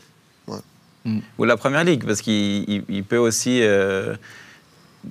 [1.39, 4.14] Ou la première ligue, parce qu'il il- il peut aussi, euh,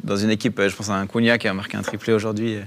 [0.04, 2.58] dans une équipe, euh, je pense à un Cunha qui a marqué un triplé aujourd'hui,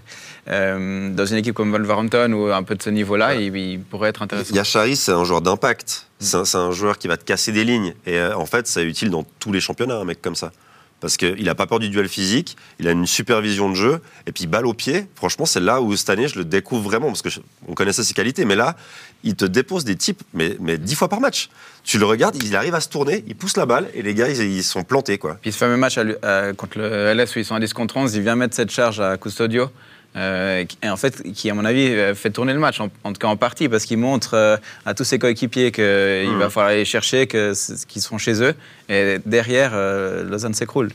[0.49, 4.11] euh, dans une équipe comme Wolverhampton ou un peu de ce niveau-là, il, il pourrait
[4.11, 4.55] être intéressant.
[4.55, 6.07] Yachari, c'est un joueur d'impact.
[6.21, 6.45] Mm.
[6.45, 7.95] C'est un, joueur qui va te casser des lignes.
[8.07, 10.53] Et euh, en fait, c'est utile dans tous les championnats, un mec comme ça.
[11.01, 14.33] Parce qu'il n'a pas peur du duel physique, il a une supervision de jeu, et
[14.33, 17.23] puis balle au pied, franchement, c'est là où cette année, je le découvre vraiment, parce
[17.23, 17.29] que
[17.69, 18.77] on connaissait ses qualités, mais là,
[19.23, 21.51] il te dépose des types, mais, mais dix fois par match.
[21.85, 24.29] Tu le regardes, il arrive à se tourner, il pousse la balle, et les gars,
[24.29, 25.39] ils, sont plantés, quoi.
[25.41, 28.15] Puis ce fameux match à- contre le LS où ils sont à 10 contre 11,
[28.15, 29.71] il vient mettre cette charge à Custodio.
[30.17, 32.89] Euh, qui- et en fait, qui, à mon avis, euh, fait tourner le match, en,
[33.05, 36.49] en tout cas en partie, parce qu'il montre euh, à tous ses coéquipiers qu'il va
[36.51, 38.55] falloir aller chercher, qu'ils sont chez eux.
[38.89, 40.91] Et derrière, euh, Lausanne s'écroule.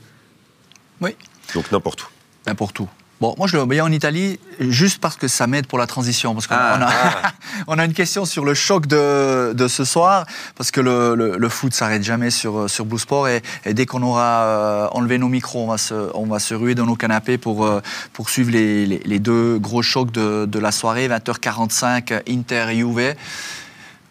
[1.02, 1.16] Oui.
[1.56, 2.08] Donc n'importe où.
[2.48, 2.90] N'importe où.
[3.22, 5.86] Bon, moi je le vois bien en Italie, juste parce que ça m'aide pour la
[5.86, 6.34] transition.
[6.34, 7.32] Parce qu'on Ah, on a,
[7.76, 11.38] on a une question sur le choc de, de ce soir, parce que le, le,
[11.38, 13.28] le foot s'arrête jamais sur, sur Blue Sport.
[13.28, 16.56] Et, et dès qu'on aura euh, enlevé nos micros, on va se, on va se
[16.56, 17.80] ruer dans nos canapés pour, euh,
[18.12, 23.14] pour suivre les, les, les deux gros chocs de, de la soirée, 20h45, Inter-Juve.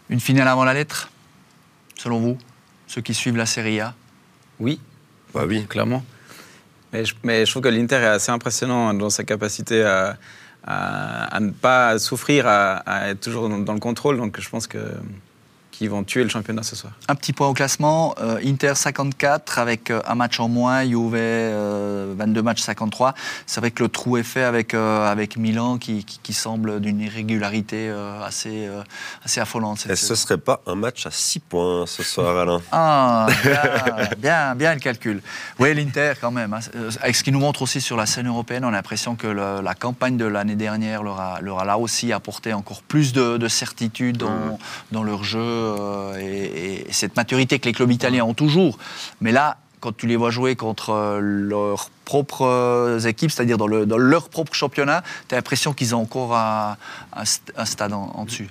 [0.08, 1.10] Une finale avant la lettre,
[1.96, 2.38] selon vous,
[2.86, 3.92] ceux qui suivent la Serie A?
[4.60, 4.78] Oui,
[5.34, 5.66] Bah oui.
[5.68, 6.04] clairement.
[6.92, 10.16] Mais je, trouve que l'Inter est assez impressionnant dans sa capacité à,
[11.40, 14.16] ne pas souffrir, à, à être toujours dans, dans le contrôle.
[14.16, 14.78] Donc je pense que
[15.80, 16.92] qu'ils vont tuer le championnat ce soir.
[17.08, 18.14] Un petit point au classement.
[18.20, 20.84] euh, Inter 54 avec euh, un match en moins.
[20.84, 23.14] Juve euh, 22 matchs 53.
[23.46, 26.80] C'est vrai que le trou est fait avec, euh, avec Milan qui, qui, qui semble
[26.80, 28.82] d'une irrégularité euh, assez, euh,
[29.24, 29.78] assez affolante.
[29.78, 30.16] cette Et ce saison.
[30.16, 32.60] serait pas un match à 6 points ce soir, Alain?
[32.72, 33.62] Ah, bien,
[34.18, 35.22] bien, bien le calcul.
[35.58, 36.52] Oui, l'Inter quand même.
[36.52, 36.60] hein.
[37.00, 39.62] Avec ce qui nous montre aussi sur la scène européenne, on a l'impression que le-
[39.62, 43.38] la campagne de l'année dernière leur a, leur a là aussi apporté encore plus de,
[43.38, 44.58] de certitude dans,
[44.92, 45.69] dans leur jeu euh,
[46.18, 48.78] et, et cette maturité que les clubs italiens ont toujours.
[49.20, 53.66] Mais là, quand tu les vois jouer contre euh, leurs propres euh, équipes, c'est-à-dire dans,
[53.66, 56.76] le- dans leur propre championnat, tu as l'impression qu'ils ont encore un,
[57.16, 58.50] un st- un stade en, en dessus.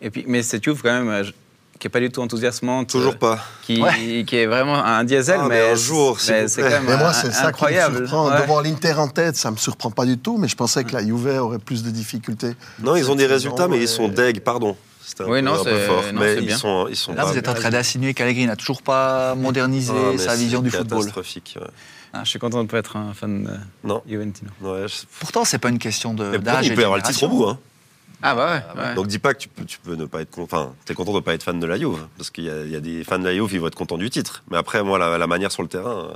[0.00, 1.32] Et puis, mais cette Juve, quand même, euh, je-
[1.80, 2.88] qui est pas du tout enthousiasmante.
[2.90, 3.38] Toujours euh, pas.
[3.62, 4.24] Qui, Ouais.
[4.24, 7.12] qui est vraiment un diesel, Ah, mais mais, un jour, c'est quand même Mais moi,
[7.12, 7.96] c'est ça qui me incroyable.
[7.98, 8.28] surprend.
[8.30, 8.40] Ouais.
[8.40, 10.92] De voir l'Inter en tête, ça me surprend pas du tout, mais je pensais que
[10.92, 12.54] la Juve aurait plus de difficultés.
[12.80, 14.76] Non, ils ont des résultats, mais ils sont deg, pardon.
[15.08, 16.02] C'était un, Oui, peu, non, un peu c'est- fort.
[16.12, 16.56] non, mais c'est ils bien.
[16.58, 19.92] sont, ils sont Là, pas vous êtes en train d'insinuer qu'Allegri n'a toujours pas modernisé
[19.96, 20.98] Ah, mais sa vision du football.
[20.98, 21.56] catastrophique.
[21.58, 21.66] ouais.
[22.12, 23.50] Ah, je suis content de ne pas être un fan de
[23.84, 24.02] Non.
[24.06, 24.50] Juventino.
[24.60, 26.66] Ouais, je- Pourtant, c'est pas une question de- Mais d'âge.
[26.66, 27.44] il peut y avoir le titre au bout.
[27.46, 27.58] Hein.
[28.20, 28.82] Ah bah ouais.
[28.82, 28.94] ouais.
[28.96, 30.56] Donc dis pas que tu peux, tu peux ne pas être content.
[30.58, 32.70] Enfin, t'es content de pas être fan de la Juve, parce qu'il y, a- il
[32.70, 34.42] y a des fans de la Juve, ils vont être contents du titre.
[34.50, 36.08] Mais après, moi, la, la manière sur le terrain,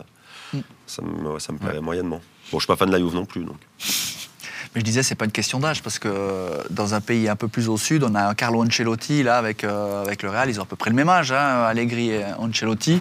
[0.54, 2.20] euh, ça me, ça me plairait moyennement.
[2.50, 3.56] Bon, je suis pas fan de la Juve non plus, donc.
[4.74, 7.36] Mais je disais, c'est pas une question d'âge, parce que euh, dans un pays un
[7.36, 10.58] peu plus au sud, on a Carlo Ancelotti, là, avec, euh, avec le Real, ils
[10.60, 13.00] ont à peu près le même âge, hein, Allegri et Ancelotti.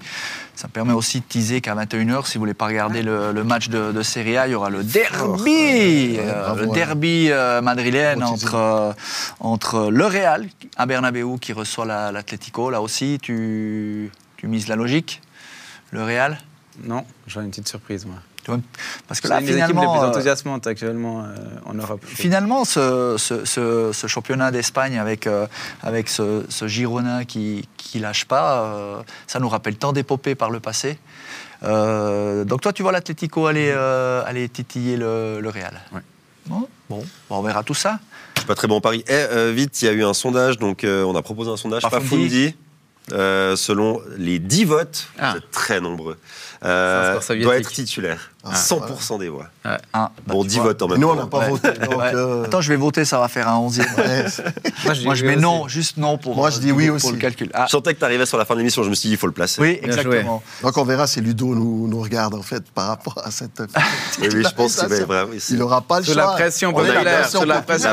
[0.53, 3.43] Ça me permet aussi de teaser qu'à 21h, si vous voulez pas regarder le, le
[3.45, 6.75] match de, de Serie A, il y aura le derby, euh, bravo, le ouais.
[6.75, 8.93] derby euh, madrilène entre,
[9.39, 12.69] entre le Real, à Bernabeu, qui reçoit la- l'Atlético.
[12.69, 15.21] Là aussi, tu, tu mises la logique,
[15.91, 16.37] le Real?
[16.83, 18.17] Non, j'aurais une petite surprise, moi.
[19.07, 21.27] Parce que là, une des équipes les finalement, plus euh, enthousiasmantes actuellement euh,
[21.65, 22.01] en Europe.
[22.05, 25.45] Finalement, ce, ce- ce- ce championnat d'Espagne avec, euh,
[25.83, 30.49] avec ce, ce Girona qui, qui lâche pas, euh, ça nous rappelle tant d'épopées par
[30.49, 30.97] le passé.
[31.63, 35.79] Euh, donc toi, tu vois l'Atlético aller, euh, aller titiller le, le Real.
[35.93, 36.01] Ouais.
[36.47, 37.99] Bon, bon, on verra tout ça.
[38.35, 39.03] Je suis pas très bon en Paris.
[39.07, 41.57] Eh, euh, vite, il y a eu un sondage, donc euh, on a proposé un
[41.57, 41.83] sondage.
[41.83, 42.01] Pafundi.
[42.09, 42.51] Pafundi, euh,
[43.09, 45.31] selon les 10 votes, Ah.
[45.31, 46.17] vous êtes très nombreux,
[46.63, 48.31] euh, doit être titulaire.
[48.43, 49.45] Ah, 100% des voix.
[49.63, 50.63] Hein, bah, bon, tu 10 vois.
[50.65, 51.21] votes en même nous, on temps.
[51.21, 51.49] n'a pas Ouais.
[51.49, 51.71] voté.
[51.73, 52.11] Donc, Ouais.
[52.15, 53.85] euh, Attends, je vais voter, ça va faire un 11e.
[53.97, 54.43] ouais, c'est-
[54.83, 55.73] Moi, je, Moi, je dis mets oui non, aussi.
[55.75, 57.11] juste non pour, Moi, je dis oui pour aussi.
[57.11, 57.51] le calcul.
[57.53, 59.13] Ah, Je sentais que tu arrivais sur la fin de l'émission, je me suis dit,
[59.13, 59.61] il faut le placer.
[59.61, 60.41] oui, exactement.
[60.63, 63.61] donc, on verra si Ludo nous, nous regarde, en fait, par rapport à cette.
[64.21, 65.31] Oui, oui, je pense qu'il va être vraiment.
[65.49, 66.23] Il n'aura pas le Sous choix.
[66.23, 67.89] la pression populaire, sous la pression.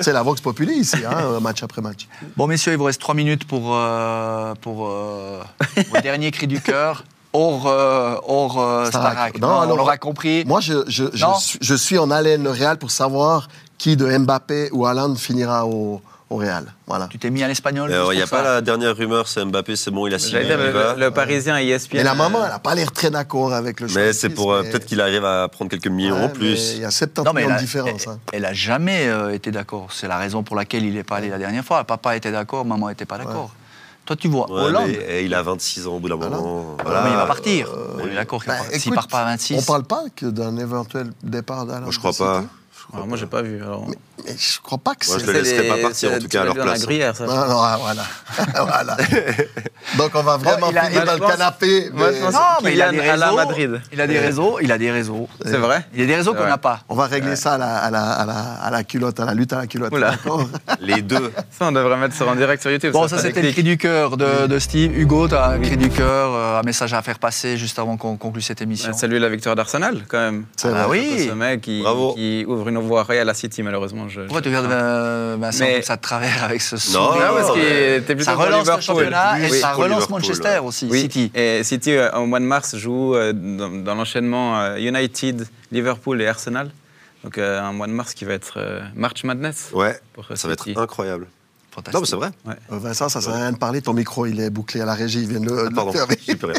[0.00, 2.06] C'est la Vox Populi ici, hein, match après match.
[2.36, 5.40] Bon, messieurs, il vous reste trois minutes pour, euh, pour euh,
[5.92, 7.04] vos derniers cris du cœur.
[7.32, 9.12] Hors, euh, hors euh, Starac.
[9.12, 9.38] Starac.
[9.40, 10.44] Non, Non, alors- on l'aura compris.
[10.46, 11.34] Moi, je, je, je, Non.
[11.36, 15.64] suis, je suis en haleine le Real pour savoir qui de Mbappé ou Haaland finira
[15.64, 16.74] au, au Real.
[16.88, 17.06] Voilà.
[17.08, 19.92] Tu t'es mis à l'espagnol Il n'y a pas la dernière rumeur, c'est Mbappé, c'est
[19.92, 20.42] bon, il a signé.
[20.42, 20.94] J'allais dire, il va.
[20.94, 21.98] le, le Parisien et ESPN.
[21.98, 24.00] Et la maman, euh, elle n'a pas l'air très d'accord avec le choix.
[24.02, 26.72] Mais c'est pour euh, mais- peut-être qu'il arrive à prendre quelques millions Ouais, en plus.
[26.74, 28.02] Il y a 70 Non, mais millions de a, différence.
[28.06, 28.18] elle, hein.
[28.32, 29.86] elle a jamais euh, été d'accord.
[29.92, 31.84] C'est la raison pour laquelle il n'est pas allé la dernière fois.
[31.84, 33.50] Papa était d'accord, maman n'était pas d'accord.
[34.10, 34.88] Toi, tu vois, Ouais, Hollande.
[34.88, 36.36] mais, et il a 26 ans au bout d'un Voilà.
[36.38, 36.74] moment.
[36.80, 37.02] Ah, Voilà.
[37.04, 37.68] mais il va partir.
[37.70, 38.58] Euh, on est d'accord qu'il Bah.
[38.76, 39.54] S'il part pas à 26.
[39.60, 41.64] On parle pas que d'un éventuel départ.
[41.64, 42.42] Moi, je crois pas.
[42.92, 43.20] Alors, moi, pas.
[43.20, 43.62] j'ai pas vu.
[43.62, 43.86] Alors...
[43.86, 45.24] Mais je crois pas que Moi, c'est.
[45.24, 46.82] je le laisserai les- pas partir, en tout cas, à leur dans la place.
[46.82, 47.24] gruyère, ça.
[47.24, 48.02] Non, non, ah, voilà.
[48.66, 48.96] voilà.
[49.98, 51.90] Donc on va vraiment il a- finir il dans le canapé.
[51.92, 53.36] Mais Non, mais il a des Kylian à la réseaux.
[53.36, 53.80] Madrid.
[53.92, 54.58] Il a des réseaux.
[54.62, 55.28] Il a des réseaux.
[55.44, 56.80] C'est vrai Il y a des réseaux qu'on n'a pas.
[56.88, 59.34] On va régler ça à la, à, la, à, la, à la culotte, à la
[59.34, 59.92] lutte à la culotte.
[60.80, 61.32] Les deux.
[61.50, 62.92] Ça, on devrait mettre ça en direct sur YouTube.
[62.92, 64.96] Bon, ça c'était le cri du cœur de, de Steve.
[64.96, 67.96] Hugo, tu as un cri du cœur, euh, un message à faire passer juste avant
[67.96, 68.92] qu'on conclue cette émission.
[68.92, 70.44] Saluer la victoire d'Arsenal, quand même.
[70.56, 70.98] C'est Ah vrai.
[70.98, 71.26] oui.
[71.28, 72.14] Ce mec qui, Bravo.
[72.14, 74.08] qui ouvre une voie royale à City, malheureusement.
[74.08, 76.80] Je, Pourquoi je- tu regardes euh, Vincent Mais- comme ça de travers avec ce Non,
[76.80, 79.94] sourire Ah, parce non, qu'il mais- était plutôt Ça relance le championnat et ça relance
[80.08, 80.58] Liverpool, Manchester ouais.
[80.58, 81.30] aussi, Oui, City.
[81.34, 86.20] Et City, euh, au mois de mars, joue euh, dans, dans l'enchaînement euh, United, Liverpool
[86.22, 86.70] et Arsenal.
[87.24, 88.58] Donc un mois de mars qui va être
[88.94, 89.68] March Madness.
[89.74, 91.26] Ouais, Pour, ça va être incroyable.
[91.70, 91.94] Fantastique.
[91.94, 92.30] Non, mais c'est vrai.
[92.72, 93.80] Euh, Vincent, ça sert à rien de parler.
[93.80, 95.22] Ton micro, il est bouclé à la régie.
[95.22, 96.06] Ils viennent de le, Ah, le pardon, rien.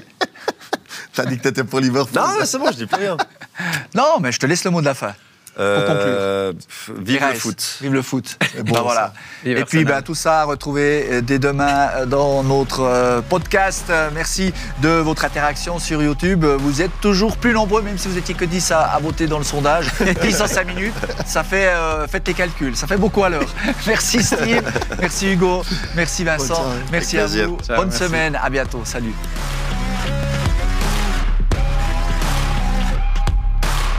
[1.13, 2.21] T'as dit que t'étais pour Liverpool.
[2.21, 3.17] Non, mais c'est bon, je dis plus rien.
[3.95, 5.13] Non, mais je te laisse le mot de la fin.
[5.59, 7.77] Euh, pff, Vive le foot.
[7.81, 8.37] Vive le foot.
[8.63, 9.13] bon, Ben voilà.
[9.43, 13.91] Vive Et puis ben, tout ça à retrouver euh, dès demain euh, dans notre podcast.
[14.13, 16.45] Merci de votre interaction sur YouTube.
[16.45, 19.37] Vous êtes toujours plus nombreux, même si vous étiez que 10 à, à voter dans
[19.37, 19.87] le sondage.
[20.21, 20.93] 10 en 5 minutes,
[21.25, 23.41] ça fait, euh, faites tes calculs, ça fait beaucoup à l'heure.
[23.87, 24.61] Merci Steve,
[24.99, 25.63] merci Hugo,
[25.95, 27.57] merci Vincent, merci à vous.
[27.65, 28.03] Ciao, Bonne merci.
[28.03, 29.13] semaine, à bientôt, salut.